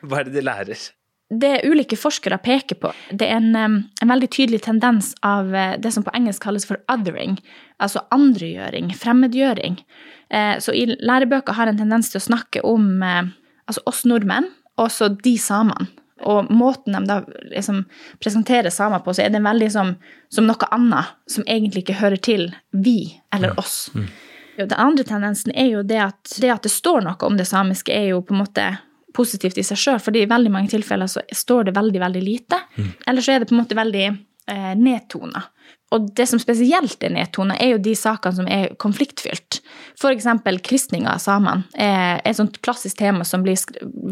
Hva 0.00 0.20
er 0.20 0.30
det 0.30 0.38
de 0.38 0.46
lærer? 0.48 0.86
det 1.30 1.64
ulike 1.66 1.96
forskere 1.98 2.38
peker 2.38 2.78
på, 2.78 2.92
det 3.10 3.26
er 3.26 3.40
en, 3.40 3.54
en, 3.56 4.10
veldig 4.10 4.28
tydelig 4.30 4.60
tendens 4.66 5.10
av 5.26 5.50
eh, 5.54 5.74
det 5.82 5.90
som 5.94 6.04
på 6.06 6.12
engelsk 6.14 6.44
kalles 6.44 6.66
for 6.68 6.78
othering, 6.92 7.34
altså 7.82 8.04
andregjøring, 8.14 8.92
fremmedgjøring. 8.94 9.80
Eh, 10.30 10.54
så 10.62 10.74
i 10.74 10.86
lærebøker 10.86 11.58
har 11.58 11.70
en 11.70 11.80
tendens 11.80 12.12
til 12.12 12.20
å 12.20 12.26
snakke 12.28 12.62
om 12.66 13.02
eh, 13.02 13.32
altså 13.66 13.82
oss 13.90 14.04
nordmenn, 14.06 14.46
og 14.78 14.92
så 14.94 15.10
de 15.10 15.34
samene. 15.40 15.90
Og 16.24 16.50
måten 16.50 16.96
de 16.96 17.02
da 17.04 17.18
liksom 17.50 17.82
presenterer 18.22 18.72
samer 18.72 19.02
på, 19.04 19.12
så 19.14 19.26
er 19.26 19.34
det 19.34 19.42
veldig 19.44 19.68
som, 19.72 19.92
som, 20.32 20.46
noe 20.48 20.68
annet 20.72 21.12
som 21.28 21.44
egentlig 21.44 21.84
ikke 21.84 21.98
hører 22.00 22.22
til 22.22 22.48
vi 22.72 23.20
eller 23.34 23.58
oss. 23.60 23.90
Mm. 23.94 24.06
Den 24.56 24.78
andre 24.80 25.04
tendensen 25.04 25.52
er 25.52 25.68
jo 25.74 25.82
det 25.84 26.00
at 26.00 26.36
det 26.40 26.52
at 26.54 26.64
det 26.64 26.72
står 26.72 27.04
noe 27.04 27.28
om 27.28 27.36
det 27.36 27.44
samiske, 27.48 27.92
er 27.92 28.14
jo 28.14 28.22
på 28.24 28.32
en 28.32 28.40
måte 28.46 28.70
positivt 29.16 29.58
i 29.60 29.64
seg 29.64 29.80
sjøl, 29.80 30.00
for 30.00 30.16
i 30.16 30.24
veldig 30.28 30.52
mange 30.52 30.72
tilfeller 30.72 31.08
så 31.10 31.24
står 31.32 31.68
det 31.68 31.76
veldig, 31.76 32.00
veldig 32.00 32.22
lite. 32.24 32.60
Mm. 32.76 32.88
Eller 33.06 33.24
så 33.24 33.34
er 33.34 33.42
det 33.42 33.50
på 33.50 33.56
en 33.56 33.62
måte 33.62 33.76
veldig 33.76 34.06
eh, 34.08 34.72
nedtona. 34.80 35.44
Og 35.94 36.08
det 36.18 36.26
som 36.26 36.40
spesielt 36.42 37.04
er 37.04 37.12
nedtona, 37.14 37.56
er 37.62 37.76
jo 37.76 37.82
de 37.82 37.94
sakene 37.96 38.40
som 38.40 38.48
er 38.50 38.74
konfliktfylt. 38.82 39.60
F.eks. 39.94 40.26
kristning 40.66 41.06
av 41.08 41.20
samene 41.22 41.68
er 41.78 42.20
et 42.24 42.38
sånt 42.38 42.58
klassisk 42.64 42.98
tema 42.98 43.24
som 43.24 43.44
blir 43.46 43.60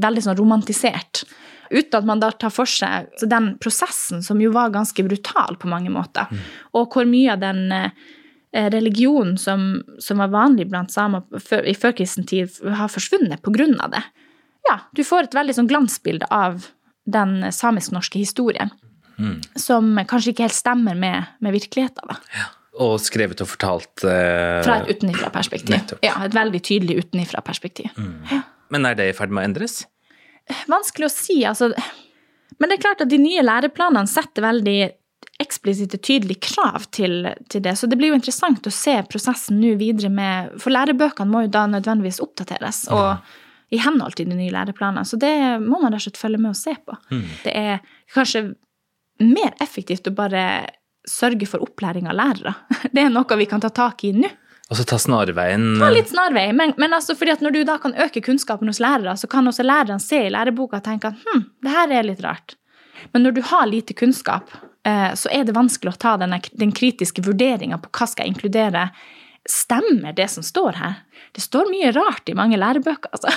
veldig 0.04 0.22
sånn 0.24 0.38
romantisert. 0.38 1.24
Uten 1.70 1.98
at 2.00 2.08
man 2.08 2.20
da 2.22 2.32
tar 2.32 2.52
for 2.54 2.68
seg 2.68 3.10
den 3.30 3.54
prosessen 3.62 4.24
som 4.24 4.42
jo 4.42 4.52
var 4.54 4.74
ganske 4.74 5.06
brutal 5.06 5.56
på 5.60 5.70
mange 5.70 5.92
måter. 5.92 6.28
Mm. 6.30 6.44
Og 6.80 6.94
hvor 6.94 7.08
mye 7.08 7.32
av 7.34 7.40
den 7.42 7.62
eh, 7.72 8.68
religionen 8.74 9.38
som, 9.40 9.82
som, 10.02 10.20
var 10.22 10.34
vanlig 10.34 10.68
blant 10.70 10.92
samer 10.94 11.24
i 11.64 11.74
førkristen 11.74 12.28
tid, 12.28 12.52
har 12.64 12.92
forsvunnet 12.92 13.42
av 13.44 13.96
det 13.96 14.04
ja, 14.64 14.78
du 14.92 15.04
får 15.04 15.28
et 15.28 15.36
veldig 15.36 15.54
sånn 15.58 15.68
glansbilde 15.68 16.28
av 16.32 16.68
den 17.04 17.52
samisk-norske 17.52 18.20
historien. 18.20 18.72
Mm. 19.20 19.38
Som 19.60 19.92
kanskje 20.08 20.32
ikke 20.32 20.46
helt 20.46 20.56
stemmer 20.56 20.96
med, 20.98 21.28
med 21.44 21.54
virkeligheten. 21.54 22.14
Ja. 22.34 22.50
Og 22.82 22.96
skrevet 22.98 23.38
og 23.44 23.46
fortalt 23.52 24.02
eh, 24.02 24.62
Fra 24.66 24.80
et 24.80 24.88
utenifra-perspektiv. 24.90 25.92
Ja, 26.02 26.16
et 26.26 26.34
veldig 26.34 26.58
tydelig 26.64 27.04
utenifra-perspektiv. 27.04 27.92
Mm. 27.94 28.16
Ja. 28.32 28.40
Men 28.74 28.88
er 28.88 28.96
det 28.98 29.12
i 29.12 29.14
ferd 29.14 29.30
med 29.30 29.44
å 29.44 29.46
endres? 29.46 29.84
Vanskelig 30.70 31.08
å 31.08 31.12
si, 31.12 31.38
altså. 31.48 31.70
Men 32.58 32.70
det 32.70 32.78
er 32.78 32.84
klart 32.84 33.02
at 33.04 33.10
de 33.10 33.18
nye 33.20 33.42
læreplanene 33.44 34.10
setter 34.10 34.44
veldig 34.44 34.78
eksplisitte, 35.42 35.98
tydelige 35.98 36.44
krav 36.52 36.84
til, 36.94 37.26
til, 37.50 37.64
det. 37.64 37.74
Så 37.78 37.88
det 37.90 37.98
blir 37.98 38.12
jo 38.12 38.18
interessant 38.18 38.66
å 38.68 38.72
se 38.72 38.94
prosessen 39.10 39.58
nå 39.58 39.72
videre 39.80 40.12
med 40.12 40.52
For 40.62 40.70
lærebøkene 40.70 41.30
må 41.30 41.46
jo 41.46 41.54
da 41.56 41.64
nødvendigvis 41.70 42.22
oppdateres. 42.22 42.84
og 42.92 43.08
ja 43.08 43.16
i 43.74 43.80
henhold 43.82 44.16
til 44.18 44.30
de 44.30 44.38
nye 44.38 44.52
læreplanene. 44.54 45.06
Så 45.08 45.18
det 45.20 45.34
må 45.62 45.80
man 45.82 45.92
rett 45.92 46.02
og 46.02 46.06
slett 46.08 46.20
følge 46.20 46.40
med 46.42 46.52
og 46.52 46.58
se 46.58 46.74
på. 46.78 46.96
Mm. 47.10 47.26
Det 47.44 47.54
er 47.58 47.82
kanskje 48.14 48.46
mer 49.24 49.54
effektivt 49.62 50.08
å 50.10 50.14
bare 50.16 50.44
sørge 51.08 51.48
for 51.48 51.64
opplæring 51.64 52.08
av 52.08 52.18
lærere. 52.18 52.54
Det 52.94 53.02
er 53.02 53.12
noe 53.12 53.38
vi 53.40 53.48
kan 53.50 53.62
ta 53.62 53.72
tak 53.74 54.06
i 54.06 54.14
nå. 54.16 54.30
Og 54.72 54.78
så 54.78 54.84
ta 54.88 54.96
snarveien 55.00 55.74
Ta 55.76 55.90
litt 55.92 56.08
snarvei. 56.08 56.46
Men, 56.56 56.72
men 56.80 56.96
altså 56.96 57.16
fordi 57.18 57.34
at 57.34 57.42
når 57.44 57.56
du 57.56 57.62
da 57.68 57.76
kan 57.82 57.96
øke 58.00 58.22
kunnskapen 58.24 58.70
hos 58.70 58.80
lærere, 58.80 59.16
så 59.20 59.28
kan 59.30 59.48
også 59.48 59.66
lærerne 59.66 60.00
se 60.00 60.22
i 60.24 60.30
læreboka 60.32 60.80
og 60.80 60.86
tenke 60.86 61.10
at 61.12 61.26
hm, 61.26 61.42
det 61.64 61.74
her 61.74 61.98
er 61.98 62.06
litt 62.08 62.22
rart. 62.24 62.56
Men 63.12 63.26
når 63.26 63.36
du 63.36 63.42
har 63.44 63.66
lite 63.68 63.96
kunnskap, 63.96 64.54
eh, 64.88 65.10
så 65.18 65.28
er 65.32 65.44
det 65.44 65.56
vanskelig 65.56 65.92
å 65.92 66.00
ta 66.00 66.14
denne, 66.20 66.40
den 66.56 66.72
kritiske 66.72 67.24
vurderinga 67.26 67.80
på 67.82 67.92
hva 67.92 68.08
skal 68.08 68.26
jeg 68.26 68.36
inkludere 68.36 68.88
Stemmer 69.44 70.14
det 70.16 70.24
som 70.32 70.40
står 70.40 70.78
her? 70.80 70.92
Det 71.36 71.42
står 71.44 71.68
mye 71.68 71.90
rart 71.92 72.30
i 72.32 72.34
mange 72.36 72.56
lærebøker, 72.56 73.10
altså. 73.12 73.28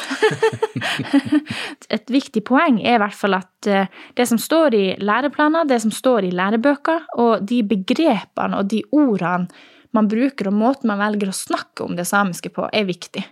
Et 1.97 2.13
viktig 2.15 2.45
poeng 2.47 2.77
er 2.79 2.95
i 2.95 3.01
hvert 3.03 3.17
fall 3.17 3.35
at 3.35 3.67
eh, 3.67 3.89
det 4.15 4.23
som 4.29 4.39
står 4.39 4.77
i 4.77 4.85
læreplaner, 5.03 5.67
det 5.67 5.81
som 5.83 5.91
står 5.91 6.29
i 6.29 6.31
lærebøker, 6.31 7.09
og 7.19 7.43
de 7.49 7.59
begrepene 7.67 8.55
og 8.55 8.71
de 8.71 8.79
ordene 8.95 9.51
man 9.95 10.10
bruker, 10.12 10.50
og 10.50 10.58
måten 10.58 10.91
man 10.91 11.02
velger 11.02 11.32
å 11.32 11.36
snakke 11.36 11.86
om 11.86 11.95
det 11.97 12.08
samiske 12.10 12.52
på, 12.54 12.67
er 12.73 12.88
viktig. 12.88 13.23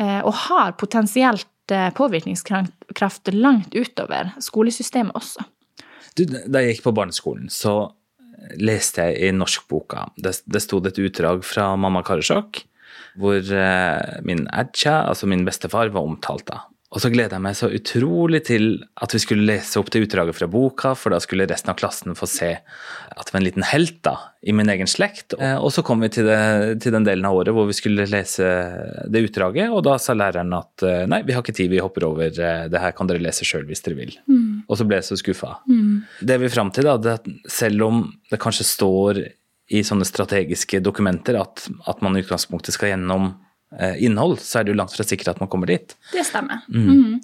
Eh, 0.00 0.20
og 0.22 0.34
har 0.46 0.74
potensielt 0.80 1.74
eh, 1.74 1.90
påvirkningskraft 1.94 3.32
langt 3.34 3.74
utover 3.74 4.32
skolesystemet 4.42 5.16
også. 5.18 5.46
Du, 6.18 6.24
da 6.26 6.62
jeg 6.62 6.76
gikk 6.76 6.88
på 6.88 6.96
barneskolen, 6.96 7.46
så 7.52 7.92
leste 8.58 9.08
jeg 9.08 9.28
i 9.28 9.34
norskboka. 9.34 10.08
Det, 10.16 10.36
det 10.46 10.62
sto 10.62 10.80
et 10.86 10.98
utdrag 11.02 11.44
fra 11.46 11.72
Mamma 11.80 12.04
Karasjok, 12.06 12.62
hvor 13.18 13.38
eh, 13.38 14.18
min 14.26 14.46
Adja, 14.54 15.02
altså 15.10 15.28
min 15.30 15.44
bestefar, 15.46 15.90
var 15.94 16.06
omtalt 16.06 16.46
da. 16.50 16.62
Og 16.88 17.02
så 17.04 17.10
gleda 17.12 17.36
jeg 17.36 17.44
meg 17.44 17.56
så 17.58 17.68
utrolig 17.68 18.38
til 18.48 18.78
at 18.96 19.12
vi 19.12 19.20
skulle 19.20 19.44
lese 19.44 19.76
opp 19.76 19.90
det 19.92 20.06
utdraget 20.06 20.36
fra 20.38 20.46
boka, 20.48 20.94
for 20.96 21.12
da 21.12 21.18
skulle 21.20 21.44
resten 21.50 21.68
av 21.68 21.76
klassen 21.76 22.16
få 22.16 22.28
se 22.30 22.48
at 22.56 23.28
det 23.28 23.34
var 23.34 23.42
en 23.42 23.44
liten 23.44 23.66
helt 23.68 23.98
da, 24.06 24.14
i 24.40 24.54
min 24.56 24.72
egen 24.72 24.88
slekt. 24.88 25.36
Eh, 25.36 25.56
og 25.60 25.68
så 25.74 25.84
kom 25.84 26.00
vi 26.00 26.08
til, 26.14 26.30
det, 26.30 26.78
til, 26.80 26.94
den 26.96 27.04
delen 27.04 27.28
av 27.28 27.36
året 27.36 27.52
hvor 27.52 27.68
vi 27.68 27.76
skulle 27.76 28.08
lese 28.08 28.48
det 29.04 29.24
utdraget, 29.26 29.68
og 29.68 29.82
da 29.84 29.98
sa 30.00 30.16
læreren 30.16 30.54
at 30.56 30.86
eh, 30.86 31.04
nei, 31.12 31.20
vi 31.28 31.36
har 31.36 31.44
ikke 31.44 31.58
tid, 31.58 31.68
vi 31.74 31.82
hopper 31.84 32.08
over, 32.08 32.32
det 32.32 32.84
her 32.84 32.96
kan 32.96 33.10
dere 33.10 33.20
lese 33.20 33.44
sjøl 33.44 33.68
hvis 33.68 33.84
dere 33.84 33.98
vil. 33.98 34.16
Mm. 34.24 34.64
og 34.64 34.80
så 34.80 34.86
ble 34.88 35.02
jeg 35.02 35.10
så 35.10 35.18
skuffa. 35.20 35.58
Det 35.68 36.38
er 36.38 36.40
vi 36.40 36.52
fram 36.52 36.72
til, 36.72 36.88
da, 36.88 36.96
det 36.96 37.18
at 37.18 37.28
selv 37.52 37.84
om 37.84 38.00
det 38.32 38.40
kanskje 38.40 38.64
står 38.64 39.20
i 39.68 39.84
sånne 39.84 40.06
strategiske 40.08 40.80
dokumenter 40.80 41.36
at, 41.40 41.66
at 41.88 42.00
man 42.04 42.16
i 42.16 42.22
utgangspunktet 42.24 42.76
skal 42.76 42.94
gjennom 42.94 43.28
eh, 43.28 43.47
innhold, 44.00 44.38
så 44.40 44.60
er 44.60 44.64
det 44.64 44.72
jo 44.72 44.78
langt 44.78 44.94
fra 44.96 45.04
sikkert 45.04 45.34
at 45.34 45.42
man 45.42 45.50
kommer 45.52 45.68
dit. 45.68 45.92
Det 46.12 46.24
stemmer. 46.26 46.62
Mhm. 46.72 47.18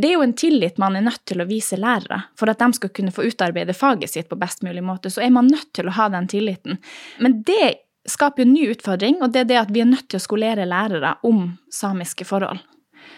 Det 0.00 0.08
er 0.08 0.14
jo 0.14 0.24
en 0.24 0.32
tillit 0.32 0.78
man 0.80 0.96
er 0.96 1.04
nødt 1.04 1.24
til 1.28 1.42
å 1.42 1.48
vise 1.48 1.76
lærere. 1.76 2.22
For 2.40 2.48
at 2.48 2.62
de 2.62 2.72
skal 2.78 2.92
kunne 2.96 3.12
få 3.12 3.26
utarbeide 3.28 3.76
faget 3.76 4.14
sitt 4.14 4.30
på 4.30 4.38
best 4.40 4.64
mulig 4.64 4.82
måte, 4.86 5.12
så 5.12 5.20
er 5.24 5.30
man 5.34 5.50
nødt 5.52 5.72
til 5.76 5.90
å 5.90 5.96
ha 5.98 6.08
den 6.08 6.28
tilliten. 6.30 6.80
Men 7.20 7.42
det 7.44 7.84
skaper 8.08 8.42
jo 8.42 8.48
en 8.48 8.54
ny 8.54 8.66
utfordring, 8.72 9.20
og 9.20 9.32
det 9.34 9.44
er 9.44 9.48
det 9.50 9.60
at 9.60 9.72
vi 9.74 9.82
er 9.84 9.90
nødt 9.90 10.08
til 10.08 10.20
å 10.20 10.24
skolere 10.24 10.68
lærere 10.68 11.16
om 11.26 11.58
samiske 11.72 12.24
forhold. 12.24 12.62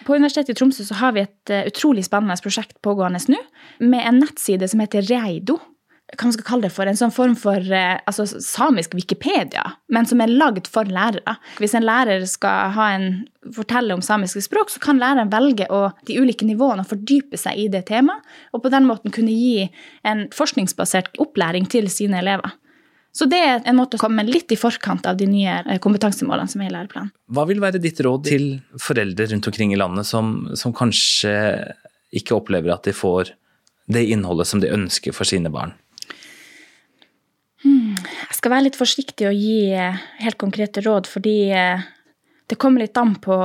På 0.07 0.17
Universitetet 0.17 0.57
i 0.57 0.59
Tromsø 0.59 0.85
så 0.87 0.99
har 0.99 1.15
vi 1.15 1.23
et 1.23 1.53
eh, 1.53 1.67
utrolig 1.71 2.05
spennende 2.07 2.37
prosjekt 2.43 2.81
pågående 2.83 3.21
nå, 3.31 3.39
med 3.87 4.03
en 4.03 4.19
nettside 4.23 4.67
som 4.71 4.83
heter 4.83 5.07
Reido. 5.07 5.61
Hva 6.13 6.29
man 6.29 6.35
skal 6.35 6.45
kalle 6.45 6.67
det 6.67 6.75
for, 6.75 6.89
En 6.89 6.99
sånn 6.99 7.13
form 7.15 7.35
for 7.41 7.57
eh, 7.57 7.97
altså, 8.09 8.27
samisk 8.29 8.95
Wikipedia, 8.99 9.65
men 9.89 10.09
som 10.09 10.21
er 10.21 10.33
lagd 10.33 10.69
for 10.69 10.85
lærere. 10.85 11.39
Hvis 11.57 11.73
en 11.79 11.87
lærer 11.89 12.27
skal 12.29 12.77
en, 12.85 13.07
fortelle 13.57 13.97
om 13.97 14.05
samiske 14.05 14.45
språk, 14.45 14.71
så 14.71 14.83
kan 14.83 15.01
læreren 15.01 15.33
velge 15.33 15.67
å, 15.73 15.87
de 16.07 16.19
ulike 16.21 16.47
nivåene 16.47 16.85
å 16.85 16.91
fordype 16.91 17.41
seg 17.41 17.65
i 17.65 17.69
det 17.73 17.87
temaet, 17.89 18.21
og 18.53 18.65
på 18.65 18.73
den 18.73 18.87
måten 18.89 19.15
kunne 19.15 19.33
gi 19.33 19.71
en 20.07 20.27
forskningsbasert 20.37 21.17
opplæring 21.23 21.67
til 21.73 21.89
sine 21.91 22.21
elever. 22.21 22.53
Så 23.13 23.27
det 23.29 23.41
er 23.45 23.67
en 23.69 23.77
måte 23.77 23.99
å 23.99 24.01
komme 24.01 24.25
litt 24.25 24.53
i 24.55 24.57
forkant 24.57 25.05
av 25.09 25.19
de 25.21 25.27
nye 25.29 25.59
eh, 25.67 25.81
kompetansemålene 25.85 26.49
som 26.49 26.63
er 26.65 26.71
i 26.71 26.75
læreplanen. 26.77 27.13
Hva 27.33 27.45
vil 27.49 27.61
være 27.61 27.81
ditt 27.83 28.01
råd 28.05 28.25
til 28.29 28.47
foreldre 28.81 29.29
rundt 29.33 29.49
omkring 29.49 29.75
i 29.75 29.81
landet 29.81 30.09
som, 30.09 30.35
som 30.57 30.73
kanskje 30.77 31.35
ikke 32.17 32.37
opplever 32.37 32.73
at 32.73 32.89
de 32.89 32.97
får 32.97 33.35
det 33.93 34.07
innholdet 34.15 34.49
som 34.49 34.61
de 34.63 34.73
ønsker 34.73 35.17
for 35.17 35.29
sine 35.29 35.53
barn? 35.53 35.77
Jeg 37.63 38.39
skal 38.39 38.55
være 38.55 38.67
litt 38.69 38.79
forsiktig 38.79 39.29
og 39.29 39.37
gi 39.39 39.73
eh, 39.77 40.01
helt 40.23 40.39
konkrete 40.41 40.83
råd, 40.85 41.09
fordi 41.11 41.37
eh, 41.55 41.85
det 42.51 42.59
kommer 42.61 42.85
litt 42.85 42.99
an 42.99 43.15
på 43.23 43.37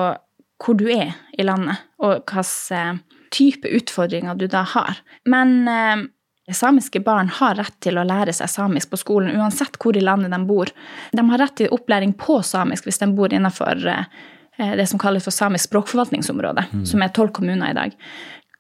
hvor 0.58 0.78
du 0.78 0.88
er 0.90 1.14
i 1.38 1.46
landet, 1.46 1.78
og 2.02 2.26
hvilken 2.26 3.04
type 3.34 3.70
utfordringer 3.70 4.38
du 4.40 4.48
da 4.50 4.64
har. 4.66 5.02
Men 5.30 5.68
eh, 5.70 6.06
samiske 6.54 7.02
barn 7.04 7.30
har 7.40 7.58
rett 7.60 7.76
til 7.84 8.00
å 8.00 8.06
lære 8.08 8.34
seg 8.34 8.50
samisk 8.50 8.94
på 8.94 9.02
skolen, 9.02 9.36
uansett 9.38 9.78
hvor 9.82 9.98
i 9.98 10.04
landet 10.04 10.34
de 10.34 10.40
bor. 10.48 10.72
De 11.12 11.28
har 11.30 11.44
rett 11.44 11.58
til 11.60 11.74
opplæring 11.76 12.16
på 12.18 12.40
samisk 12.46 12.88
hvis 12.88 13.02
de 13.04 13.12
bor 13.18 13.34
innenfor 13.34 13.86
eh, 13.92 14.74
det 14.80 14.88
som 14.90 15.02
kalles 15.02 15.28
for 15.28 15.36
samisk 15.36 15.70
språkforvaltningsområde, 15.70 16.64
som 16.90 17.04
er 17.06 17.14
tolv 17.14 17.36
kommuner 17.36 17.70
i 17.70 17.78
dag. 17.78 17.94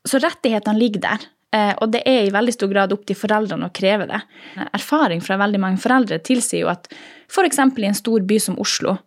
Så 0.05 0.21
rettighetene 0.21 0.77
ligger 0.77 1.01
der. 1.07 1.25
Eh, 1.55 1.73
Og 1.81 1.91
det 1.91 2.03
er 2.05 2.25
i 2.25 2.33
veldig 2.33 2.53
stor 2.53 2.71
grad 2.71 2.93
opp 2.93 3.05
til 3.07 3.15
foreldrene 3.15 3.69
å 3.69 3.73
kreve 3.73 4.07
det. 4.09 4.19
Erfaring 4.75 5.21
fra 5.23 5.39
veldig 5.39 5.61
mange 5.63 5.79
foreldre 5.79 6.19
tilsier 6.19 6.65
jo 6.65 6.71
at 6.73 6.89
f.eks. 7.31 7.59
i 7.59 7.87
en 7.87 7.97
stor 7.97 8.25
by 8.27 8.39
som 8.39 8.59
Oslo, 8.59 8.97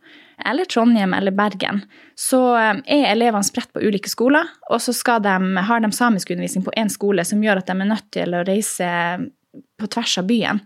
eller 0.40 0.64
Trondheim 0.64 1.12
eller 1.12 1.34
Bergen, 1.36 1.82
så 2.16 2.40
eh, 2.56 2.80
er 2.86 3.10
elevene 3.12 3.44
spredt 3.44 3.72
på 3.74 3.82
ulike 3.84 4.08
skoler, 4.08 4.48
og 4.70 4.80
så 4.80 4.94
de, 5.20 5.36
har 5.68 5.84
de 5.84 5.92
samiskundervisning 5.92 6.64
på 6.64 6.72
én 6.80 6.88
skole 6.88 7.24
som 7.28 7.42
gjør 7.44 7.60
at 7.60 7.68
de 7.68 7.76
er 7.76 7.92
nødt 7.92 8.08
til 8.16 8.34
å 8.34 8.46
reise 8.48 8.88
på 9.80 9.88
tvers 9.90 10.18
av 10.20 10.28
byen. 10.28 10.60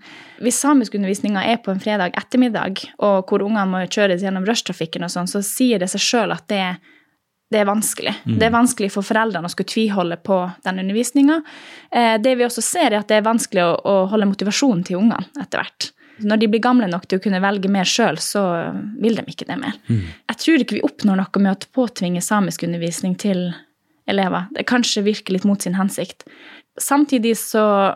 Hvis 0.44 0.58
samiskundervisninga 0.60 1.42
er 1.48 1.60
på 1.62 1.72
en 1.72 1.80
fredag 1.80 2.14
ettermiddag, 2.18 2.84
og 3.02 3.30
hvor 3.30 3.42
ungene 3.46 3.66
må 3.70 3.84
kjøres 3.86 4.22
gjennom 4.22 4.46
rushtrafikken 4.46 5.06
og 5.06 5.12
sånn, 5.14 5.30
så 5.30 5.40
sier 5.42 5.80
det 5.80 5.88
seg 5.92 6.02
sjøl 6.04 6.34
at 6.34 6.46
det, 6.52 6.76
det 7.52 7.60
er 7.60 7.66
vanskelig. 7.68 8.14
Det 8.24 8.46
er 8.46 8.54
vanskelig 8.54 8.88
for 8.94 9.06
foreldrene 9.06 9.46
å 9.46 9.52
skulle 9.52 9.70
tviholde 9.70 10.16
på 10.24 10.38
den 10.64 10.80
undervisninga. 10.82 11.36
Det 12.24 12.32
vi 12.38 12.46
også 12.46 12.64
ser, 12.64 12.88
er 12.88 13.02
at 13.02 13.10
det 13.12 13.20
er 13.20 13.26
vanskelig 13.26 13.62
å, 13.62 13.74
å 13.84 13.94
holde 14.10 14.30
motivasjonen 14.30 14.82
til 14.88 14.98
ungene 15.02 15.28
etter 15.42 15.60
hvert. 15.60 15.90
Når 16.22 16.40
de 16.40 16.48
blir 16.50 16.62
gamle 16.62 16.88
nok 16.90 17.06
til 17.10 17.18
å 17.18 17.22
kunne 17.22 17.42
velge 17.42 17.70
mer 17.70 17.88
sjøl, 17.88 18.18
så 18.22 18.42
vil 19.02 19.18
de 19.18 19.24
ikke 19.30 19.48
det 19.48 19.58
mer. 19.60 19.78
Jeg 20.30 20.40
tror 20.40 20.62
ikke 20.62 20.78
vi 20.78 20.84
oppnår 20.86 21.18
noe 21.20 21.42
med 21.42 21.52
å 21.52 21.72
påtvinge 21.74 22.22
samiskundervisning 22.22 23.16
til 23.18 23.48
elever. 24.10 24.46
Det 24.54 24.66
kanskje 24.68 25.04
virker 25.06 25.34
litt 25.34 25.46
mot 25.48 25.62
sin 25.62 25.78
hensikt. 25.78 26.26
Samtidig 26.80 27.36
så 27.38 27.94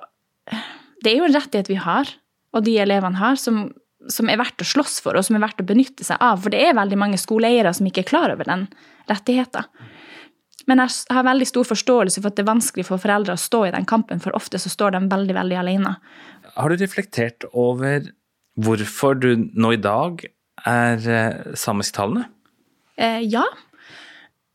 Det 0.99 1.13
er 1.13 1.21
jo 1.21 1.27
en 1.29 1.35
rettighet 1.35 1.69
vi 1.71 1.77
har, 1.79 2.09
og 2.57 2.65
de 2.67 2.73
elevene 2.83 3.21
har, 3.21 3.37
som, 3.39 3.69
som 4.13 4.31
er 4.31 4.41
verdt 4.41 4.65
å 4.65 4.67
slåss 4.67 4.99
for, 5.05 5.19
og 5.19 5.27
som 5.27 5.37
er 5.37 5.45
verdt 5.45 5.63
å 5.63 5.69
benytte 5.69 6.07
seg 6.07 6.21
av. 6.25 6.41
For 6.43 6.55
det 6.55 6.63
er 6.65 6.77
veldig 6.79 6.99
mange 7.01 7.21
skoleeiere 7.21 7.73
som 7.77 7.89
ikke 7.89 8.05
er 8.05 8.11
klar 8.11 8.35
over 8.35 8.49
den 8.49 8.67
rettigheten. 9.11 9.69
Men 10.69 10.83
jeg 10.83 11.17
har 11.17 11.25
veldig 11.25 11.47
stor 11.49 11.65
forståelse 11.65 12.21
for 12.21 12.29
at 12.29 12.37
det 12.37 12.45
er 12.45 12.51
vanskelig 12.51 12.85
for 12.91 13.01
foreldre 13.01 13.37
å 13.39 13.41
stå 13.41 13.63
i 13.69 13.73
den 13.73 13.87
kampen, 13.89 14.21
for 14.21 14.37
ofte 14.37 14.61
så 14.61 14.73
står 14.73 14.97
de 14.97 15.05
veldig, 15.09 15.37
veldig 15.39 15.61
alene. 15.63 15.95
Har 16.57 16.69
du 16.69 16.77
reflektert 16.81 17.47
over 17.53 18.11
hvorfor 18.59 19.17
du 19.17 19.31
nå 19.57 19.73
i 19.77 19.81
dag 19.81 20.27
er 20.69 21.09
eh, 21.09 21.55
samisktalende? 21.57 22.27
Eh, 22.99 23.23
ja. 23.31 23.47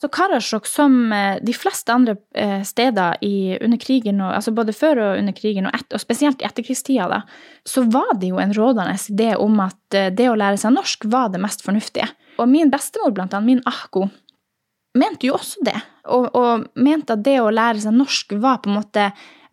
Så 0.04 0.10
Karasjok, 0.10 0.66
som 0.68 1.14
eh, 1.14 1.38
de 1.42 1.54
fleste 1.56 1.94
andre 1.94 2.18
eh, 2.36 2.64
steder 2.64 3.18
i, 3.24 3.58
under 3.62 3.78
krigen, 3.80 4.18
og, 4.20 4.34
altså 4.36 4.52
både 4.52 4.74
før 4.76 5.00
og 5.00 5.20
under 5.22 5.32
krigen, 5.32 5.70
og, 5.70 5.78
et, 5.78 5.86
og 5.96 6.02
spesielt 6.04 6.42
i 6.44 6.48
etterkrigstida, 6.50 7.06
da, 7.08 7.22
så 7.64 7.86
var 7.88 8.10
det 8.20 8.34
jo 8.34 8.42
en 8.44 8.52
rådende 8.52 8.98
idé 9.14 9.30
om 9.40 9.62
at 9.64 9.96
eh, 9.96 10.10
det 10.12 10.26
å 10.28 10.34
lære 10.36 10.58
seg 10.60 10.74
norsk 10.76 11.06
var 11.08 11.30
det 11.32 11.40
mest 11.40 11.64
fornuftige. 11.64 12.10
Og 12.36 12.52
min 12.52 12.74
bestemor, 12.74 13.14
blant 13.16 13.32
annet, 13.32 13.48
min 13.48 13.62
ahko, 13.70 14.10
mente 15.00 15.30
jo 15.30 15.38
også 15.38 15.64
det. 15.70 15.78
Og, 16.12 16.28
og 16.36 16.66
mente 16.76 17.16
at 17.16 17.24
det 17.24 17.38
å 17.40 17.54
lære 17.56 17.86
seg 17.86 17.96
norsk 17.96 18.36
var 18.44 18.60
på 18.60 18.74
en 18.74 18.82
måte 18.82 19.06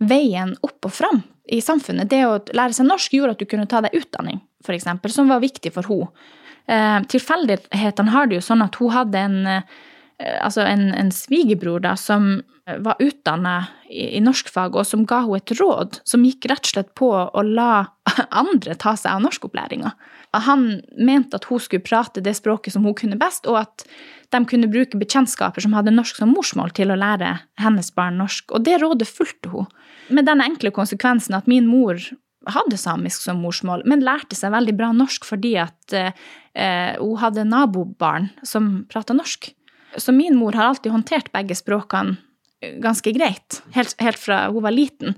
veien 0.03 0.57
opp 0.67 0.89
og 0.91 0.97
fram 0.97 1.21
i 1.47 1.61
samfunnet. 1.63 2.11
Det 2.11 2.25
å 2.27 2.41
lære 2.51 2.75
seg 2.75 2.89
norsk 2.89 3.15
gjorde 3.15 3.37
at 3.37 3.45
du 3.45 3.47
kunne 3.55 3.69
ta 3.71 3.85
deg 3.87 3.95
utdanning, 4.01 4.43
f.eks., 4.67 4.91
som 5.15 5.31
var 5.31 5.47
viktig 5.47 5.71
for 5.79 5.87
henne. 5.87 7.07
Tilfeldighetene 7.11 8.13
har 8.15 8.27
det 8.27 8.41
jo 8.41 8.45
sånn 8.47 8.67
at 8.67 8.77
hun 8.83 8.93
hadde 8.95 9.23
en, 9.23 9.39
altså 10.21 10.65
en, 10.69 10.91
en 10.95 11.13
svigerbror 11.15 11.83
da, 11.85 11.97
som 11.97 12.43
var 12.79 12.97
utdanna 13.03 13.65
i, 13.89 14.17
i 14.17 14.21
norskfag, 14.23 14.77
og 14.77 14.87
som 14.87 15.05
ga 15.09 15.23
henne 15.25 15.41
et 15.41 15.55
råd 15.59 16.01
som 16.07 16.25
gikk 16.27 16.47
rett 16.51 16.65
og 16.67 16.73
slett 16.75 16.95
på 16.99 17.11
å 17.11 17.45
la 17.47 17.87
andre 18.43 18.77
ta 18.79 18.95
seg 18.99 19.15
av 19.15 19.25
norskopplæringa. 19.25 19.93
Han 20.47 20.67
mente 20.99 21.41
at 21.41 21.49
hun 21.51 21.63
skulle 21.63 21.87
prate 21.87 22.23
det 22.23 22.37
språket 22.39 22.77
som 22.77 22.87
hun 22.87 22.97
kunne 22.99 23.19
best, 23.21 23.49
og 23.51 23.63
at 23.65 23.87
de 24.31 24.43
kunne 24.47 24.71
bruke 24.71 24.99
bekjentskaper 25.01 25.65
som 25.65 25.75
hadde 25.75 25.95
norsk 25.95 26.21
som 26.21 26.31
morsmål, 26.35 26.75
til 26.77 26.93
å 26.93 26.99
lære 26.99 27.35
hennes 27.61 27.91
barn 27.97 28.21
norsk. 28.21 28.53
Og 28.55 28.67
det 28.67 28.79
rådet 28.83 29.09
fulgte 29.11 29.51
hun. 29.55 29.71
Med 30.11 30.29
den 30.29 30.43
enkle 30.43 30.73
konsekvensen 30.75 31.37
at 31.39 31.51
min 31.51 31.67
mor 31.71 31.99
hadde 32.51 32.79
samisk 32.81 33.25
som 33.27 33.43
morsmål, 33.45 33.83
men 33.91 34.05
lærte 34.05 34.39
seg 34.39 34.55
veldig 34.55 34.75
bra 34.79 34.91
norsk 34.97 35.27
fordi 35.29 35.57
at 35.61 35.95
eh, 35.97 36.15
hun 36.97 37.19
hadde 37.21 37.45
nabobarn 37.49 38.31
som 38.47 38.87
prata 38.91 39.17
norsk. 39.17 39.51
Så 39.97 40.13
min 40.15 40.37
mor 40.39 40.53
har 40.53 40.71
alltid 40.71 40.93
håndtert 40.93 41.33
begge 41.33 41.57
språkene 41.59 42.19
ganske 42.61 43.13
greit, 43.17 43.63
helt, 43.73 43.95
helt 44.01 44.19
fra 44.21 44.47
hun 44.51 44.63
var 44.63 44.75
liten. 44.75 45.15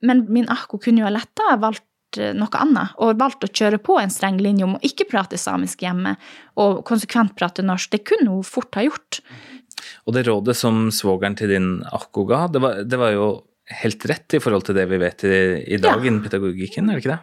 Men 0.00 0.24
min 0.32 0.48
akko 0.48 0.78
kunne 0.80 1.02
jo 1.02 1.08
ha 1.08 1.12
letta 1.12 1.56
valgt 1.60 1.84
noe 2.16 2.56
annet, 2.56 2.94
og 2.96 3.18
valgt 3.20 3.44
å 3.44 3.50
kjøre 3.52 3.80
på 3.84 3.98
en 4.00 4.12
streng 4.12 4.38
linje 4.40 4.64
om 4.64 4.78
å 4.78 4.82
ikke 4.86 5.08
prate 5.10 5.36
samisk 5.40 5.82
hjemme 5.84 6.14
og 6.60 6.80
konsekvent 6.88 7.34
prate 7.36 7.64
norsk. 7.66 7.92
Det 7.92 8.06
kunne 8.08 8.32
hun 8.32 8.46
fort 8.46 8.78
ha 8.78 8.86
gjort. 8.86 9.20
Og 10.08 10.16
det 10.16 10.24
rådet 10.26 10.56
som 10.56 10.86
svogeren 10.94 11.36
til 11.38 11.52
din 11.52 11.68
akko 11.84 12.24
ga, 12.28 12.46
det 12.52 12.62
var, 12.64 12.80
det 12.88 13.00
var, 13.00 13.12
jo 13.12 13.28
helt 13.82 14.06
rett 14.08 14.38
i 14.38 14.40
forhold 14.40 14.64
til 14.64 14.78
det 14.78 14.86
vi 14.88 15.00
vet 15.02 15.26
i, 15.28 15.38
i 15.76 15.76
dag 15.76 16.00
Ja. 16.00 16.06
innen 16.08 16.24
pedagogikken, 16.24 16.88
er 16.88 16.96
det 16.96 17.04
ikke 17.04 17.16
det? 17.18 17.20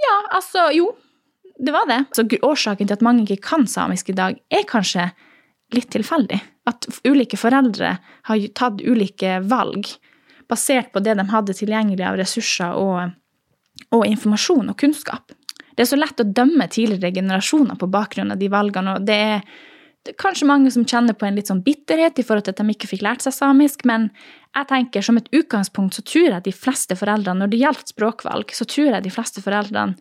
Ja, 0.00 0.16
altså, 0.38 0.70
jo. 0.72 0.94
Det 1.56 1.72
var 1.72 1.86
det. 1.88 2.02
Så 2.16 2.24
årsaken 2.24 2.88
til 2.88 2.96
at 2.96 3.04
mange 3.04 3.24
ikke 3.24 3.44
kan 3.44 3.66
samisk 3.68 4.10
i 4.12 4.16
dag, 4.16 4.40
er 4.52 4.64
kanskje 4.68 5.10
litt 5.74 5.90
tilfeldig. 5.94 6.38
At 6.66 6.86
ulike 7.06 7.38
foreldre 7.38 7.96
har 8.28 8.48
tatt 8.54 8.82
ulike 8.82 9.40
valg 9.46 9.88
basert 10.50 10.92
på 10.94 11.02
det 11.02 11.16
de 11.18 11.26
hadde 11.30 11.56
tilgjengelig 11.58 12.06
av 12.06 12.18
ressurser 12.20 12.76
og, 12.78 13.16
og 13.90 14.04
informasjon 14.06 14.70
og 14.70 14.78
kunnskap. 14.78 15.34
Det 15.76 15.84
er 15.84 15.90
så 15.90 15.98
lett 15.98 16.22
å 16.22 16.28
dømme 16.28 16.68
tidligere 16.72 17.14
generasjoner 17.18 17.78
på 17.78 17.90
bakgrunn 17.92 18.32
av 18.32 18.40
de 18.40 18.48
valgene, 18.52 18.96
og 18.96 19.08
det 19.08 19.16
er, 19.16 19.42
kanskje 20.20 20.46
mange 20.46 20.70
som 20.70 20.84
kjenner 20.86 21.16
på 21.18 21.26
en 21.26 21.34
litt 21.34 21.50
sånn 21.50 21.64
bitterhet 21.66 22.20
i 22.20 22.24
forhold 22.24 22.46
til 22.46 22.54
at 22.54 22.60
de 22.62 22.74
ikke 22.76 22.88
fikk 22.92 23.02
lært 23.02 23.24
seg 23.24 23.34
samisk, 23.34 23.82
men 23.90 24.06
jeg 24.54 24.68
tenker 24.70 25.02
som 25.02 25.18
et 25.18 25.26
utgangspunkt 25.34 25.98
så 25.98 26.04
tror 26.06 26.28
jeg 26.28 26.44
de 26.46 26.54
fleste 26.54 26.96
foreldrene, 26.96 27.42
når 27.42 27.50
det 27.52 27.60
gjaldt 27.64 27.90
språkvalg, 27.90 28.54
så 28.54 28.68
tror 28.70 28.92
jeg 28.92 29.04
de 29.04 29.12
fleste 29.12 29.42
foreldrene 29.44 29.98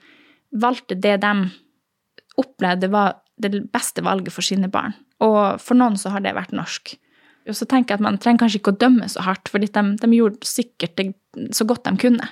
valgte 0.62 0.96
det 1.02 1.18
de 1.26 1.34
opplevde 2.40 2.92
var 2.94 3.18
det 3.42 3.66
beste 3.74 4.04
valget 4.06 4.32
for 4.36 4.46
sine 4.46 4.70
barn. 4.72 4.94
Og 5.24 5.62
for 5.64 5.78
noen 5.80 5.96
så 6.00 6.12
har 6.14 6.24
det 6.26 6.36
vært 6.36 6.56
norsk. 6.56 6.96
Og 7.46 7.56
så 7.56 7.68
tenker 7.70 7.94
jeg 7.94 8.02
at 8.02 8.06
man 8.06 8.18
trenger 8.22 8.46
kanskje 8.46 8.60
ikke 8.62 8.74
å 8.74 8.82
dømme 8.82 9.08
så 9.12 9.24
hardt, 9.28 9.50
fordi 9.54 9.70
de, 9.70 9.84
de 10.02 10.12
gjorde 10.18 10.50
sikkert 10.50 10.98
det 10.98 11.12
så 11.56 11.68
godt 11.68 11.86
de 11.86 11.94
kunne, 12.02 12.30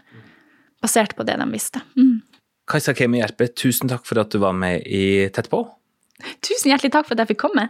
basert 0.84 1.14
på 1.16 1.26
det 1.28 1.38
de 1.40 1.48
visste. 1.52 1.84
Mm. 2.00 2.24
Kajsa 2.70 2.96
Kemi 2.98 3.20
Gjerpe, 3.20 3.50
tusen 3.60 3.92
takk 3.92 4.08
for 4.08 4.22
at 4.22 4.32
du 4.34 4.40
var 4.42 4.56
med 4.58 4.88
i 4.88 5.28
Tett 5.36 5.52
på. 5.52 5.66
Tusen 6.46 6.72
hjertelig 6.72 6.94
takk 6.96 7.10
for 7.10 7.16
at 7.16 7.24
jeg 7.24 7.34
fikk 7.34 7.44
komme. 7.44 7.68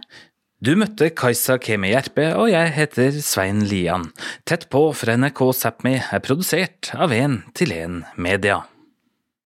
Du 0.64 0.72
møtte 0.80 1.10
Kajsa 1.12 1.58
Kemi 1.60 1.90
Gjerpe, 1.92 2.30
og 2.38 2.48
jeg 2.48 2.70
heter 2.76 3.18
Svein 3.20 3.64
Lian. 3.68 4.06
Tett 4.48 4.68
på 4.72 4.86
fra 4.96 5.18
NRK 5.18 5.42
Sápmi 5.58 5.98
er 5.98 6.22
produsert 6.24 6.94
av 6.96 7.12
1 7.12 7.42
til 7.58 7.74
1 7.74 7.98
Media. 8.16 8.62